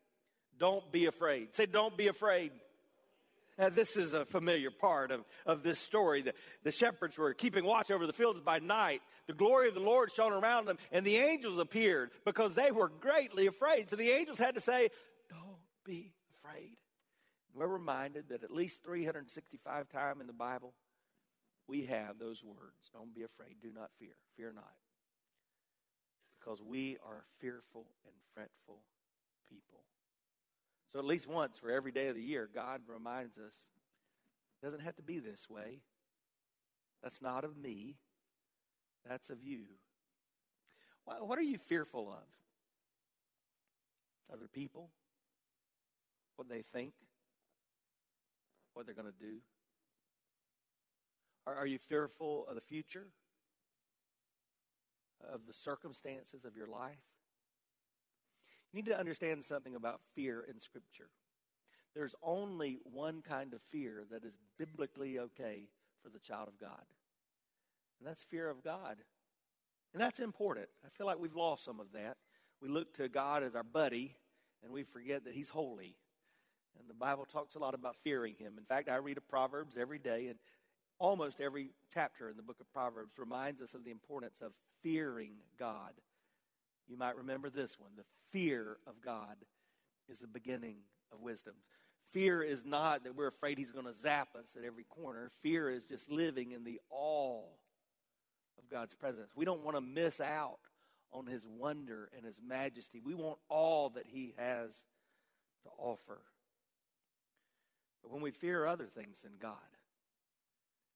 don't 0.59 0.90
be 0.92 1.07
afraid. 1.07 1.55
Say, 1.55 1.66
don't 1.66 1.96
be 1.96 2.09
afraid. 2.09 2.53
Now, 3.59 3.68
this 3.68 3.96
is 3.96 4.14
a 4.14 4.25
familiar 4.25 4.70
part 4.70 5.11
of, 5.11 5.23
of 5.44 5.62
this 5.62 5.79
story. 5.79 6.23
The, 6.23 6.33
the 6.64 6.73
shepherds 6.73 7.18
were 7.18 7.35
keeping 7.35 7.64
watch 7.64 7.90
over 7.90 8.07
the 8.07 8.12
fields 8.12 8.40
by 8.40 8.59
night. 8.59 9.03
The 9.27 9.35
glory 9.35 9.68
of 9.68 9.75
the 9.75 9.81
Lord 9.81 10.11
shone 10.14 10.33
around 10.33 10.66
them, 10.66 10.79
and 10.90 11.05
the 11.05 11.18
angels 11.18 11.59
appeared 11.59 12.11
because 12.25 12.55
they 12.55 12.70
were 12.70 12.88
greatly 12.88 13.46
afraid. 13.46 13.90
So 13.90 13.96
the 13.96 14.11
angels 14.11 14.38
had 14.38 14.55
to 14.55 14.62
say, 14.62 14.88
Don't 15.29 15.59
be 15.85 16.12
afraid. 16.42 16.77
We're 17.54 17.66
reminded 17.66 18.28
that 18.28 18.44
at 18.44 18.50
least 18.50 18.82
365 18.84 19.88
times 19.88 20.20
in 20.20 20.26
the 20.26 20.32
Bible, 20.32 20.74
we 21.66 21.86
have 21.86 22.18
those 22.18 22.42
words 22.42 22.90
Don't 22.92 23.14
be 23.14 23.22
afraid, 23.22 23.56
do 23.62 23.70
not 23.74 23.90
fear, 23.98 24.14
fear 24.36 24.52
not. 24.54 24.72
Because 26.38 26.62
we 26.62 26.96
are 27.06 27.24
fearful 27.38 27.86
and 28.04 28.14
fretful 28.34 28.80
people. 29.48 29.80
So, 30.92 30.98
at 30.98 31.04
least 31.04 31.28
once 31.28 31.58
for 31.58 31.70
every 31.70 31.92
day 31.92 32.08
of 32.08 32.14
the 32.14 32.22
year, 32.22 32.48
God 32.52 32.80
reminds 32.88 33.36
us 33.36 33.54
it 34.60 34.64
doesn't 34.64 34.80
have 34.80 34.96
to 34.96 35.02
be 35.02 35.18
this 35.18 35.48
way. 35.48 35.80
That's 37.02 37.22
not 37.22 37.44
of 37.44 37.56
me, 37.56 37.96
that's 39.08 39.30
of 39.30 39.42
you. 39.42 39.60
What 41.04 41.38
are 41.38 41.42
you 41.42 41.58
fearful 41.58 42.08
of? 42.08 42.24
Other 44.32 44.46
people? 44.46 44.90
What 46.36 46.48
they 46.48 46.62
think? 46.72 46.92
What 48.74 48.87
they're 48.87 48.94
going 48.94 49.11
to 49.11 49.18
do? 49.18 49.38
Are, 51.46 51.54
are 51.54 51.66
you 51.66 51.78
fearful 51.78 52.46
of 52.48 52.54
the 52.54 52.61
future? 52.61 53.06
Of 55.33 55.40
the 55.46 55.52
circumstances 55.52 56.44
of 56.44 56.56
your 56.56 56.66
life? 56.66 56.96
You 58.72 58.78
need 58.78 58.90
to 58.90 58.98
understand 58.98 59.44
something 59.44 59.74
about 59.74 60.00
fear 60.14 60.44
in 60.48 60.61
Scripture. 60.61 61.09
There's 61.94 62.14
only 62.22 62.78
one 62.85 63.20
kind 63.22 63.52
of 63.52 63.61
fear 63.70 64.04
that 64.11 64.24
is 64.24 64.38
biblically 64.59 65.18
okay 65.18 65.68
for 66.02 66.09
the 66.09 66.20
child 66.20 66.48
of 66.48 66.59
God, 66.59 66.85
and 67.98 68.09
that's 68.09 68.22
fear 68.22 68.48
of 68.48 68.62
God. 68.62 68.96
And 69.92 70.00
that's 70.00 70.20
important. 70.20 70.68
I 70.85 70.88
feel 70.96 71.06
like 71.06 71.18
we've 71.18 71.35
lost 71.35 71.64
some 71.64 71.80
of 71.80 71.92
that. 71.94 72.16
We 72.62 72.68
look 72.68 72.94
to 72.94 73.09
God 73.09 73.42
as 73.42 73.56
our 73.56 73.64
buddy, 73.64 74.16
and 74.62 74.72
we 74.72 74.85
forget 74.85 75.24
that 75.24 75.35
He's 75.35 75.48
holy 75.48 75.96
and 76.78 76.88
the 76.88 76.94
Bible 76.94 77.26
talks 77.30 77.54
a 77.54 77.59
lot 77.59 77.74
about 77.74 77.96
fearing 78.02 78.35
Him. 78.38 78.54
In 78.59 78.64
fact, 78.64 78.88
I 78.88 78.96
read 78.96 79.18
a 79.18 79.22
Proverbs 79.22 79.76
every 79.78 79.98
day, 79.98 80.28
and 80.28 80.38
almost 80.98 81.40
every 81.40 81.70
chapter 81.92 82.28
in 82.28 82.37
the 82.37 82.42
book 82.42 82.61
of 82.61 82.72
Proverbs 82.72 83.18
reminds 83.18 83.61
us 83.61 83.74
of 83.74 83.85
the 83.85 83.90
importance 83.90 84.40
of 84.42 84.52
fearing 84.83 85.35
God. 85.59 85.92
You 86.88 86.96
might 86.96 87.16
remember 87.16 87.50
this 87.50 87.78
one 87.78 87.90
the 87.96 88.04
fear 88.33 88.78
of 88.87 89.00
God 89.02 89.37
is 90.09 90.18
the 90.18 90.26
beginning 90.26 90.76
of 91.12 91.20
wisdom. 91.20 91.54
Fear 92.12 92.42
is 92.42 92.64
not 92.64 93.04
that 93.04 93.14
we're 93.14 93.28
afraid 93.28 93.59
He's 93.59 93.70
going 93.70 93.87
to 93.87 93.94
zap 93.94 94.30
us 94.37 94.46
at 94.56 94.64
every 94.64 94.85
corner, 94.85 95.30
fear 95.42 95.70
is 95.70 95.85
just 95.85 96.11
living 96.11 96.52
in 96.52 96.64
the 96.64 96.80
awe 96.90 97.44
of 98.59 98.68
God's 98.68 98.94
presence. 98.94 99.30
We 99.37 99.44
don't 99.44 99.64
want 99.64 99.76
to 99.76 99.80
miss 99.80 100.20
out 100.20 100.59
on 101.12 101.26
His 101.26 101.46
wonder 101.46 102.11
and 102.16 102.24
His 102.24 102.40
majesty. 102.44 103.00
We 103.04 103.14
want 103.14 103.38
all 103.48 103.90
that 103.90 104.06
He 104.06 104.35
has 104.37 104.85
to 105.64 105.70
offer. 105.78 106.20
But 108.11 108.16
when 108.16 108.25
we 108.25 108.33
fear 108.33 108.66
other 108.66 108.87
things 108.87 109.16
than 109.23 109.33
God, 109.40 109.53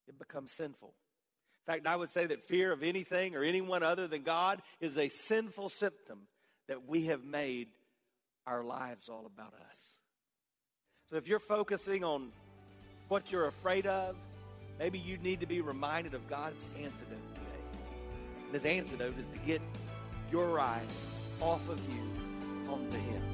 it 0.08 0.18
becomes 0.18 0.50
sinful. 0.50 0.88
In 0.88 1.72
fact, 1.72 1.86
I 1.86 1.94
would 1.94 2.10
say 2.10 2.26
that 2.26 2.42
fear 2.48 2.72
of 2.72 2.82
anything 2.82 3.36
or 3.36 3.44
anyone 3.44 3.84
other 3.84 4.08
than 4.08 4.24
God 4.24 4.60
is 4.80 4.98
a 4.98 5.08
sinful 5.08 5.68
symptom 5.68 6.26
that 6.66 6.88
we 6.88 7.06
have 7.06 7.24
made 7.24 7.68
our 8.46 8.64
lives 8.64 9.08
all 9.08 9.26
about 9.26 9.54
us. 9.54 9.78
So 11.08 11.16
if 11.16 11.28
you're 11.28 11.38
focusing 11.38 12.02
on 12.02 12.32
what 13.08 13.30
you're 13.30 13.46
afraid 13.46 13.86
of, 13.86 14.16
maybe 14.80 14.98
you 14.98 15.16
need 15.18 15.38
to 15.40 15.46
be 15.46 15.60
reminded 15.60 16.14
of 16.14 16.28
God's 16.28 16.64
antidote 16.76 17.34
today. 17.34 17.80
And 18.46 18.54
his 18.54 18.64
antidote 18.64 19.14
is 19.18 19.28
to 19.38 19.46
get 19.46 19.62
your 20.32 20.58
eyes 20.58 20.82
off 21.40 21.66
of 21.68 21.80
you 21.94 22.70
onto 22.70 22.96
Him. 22.96 23.33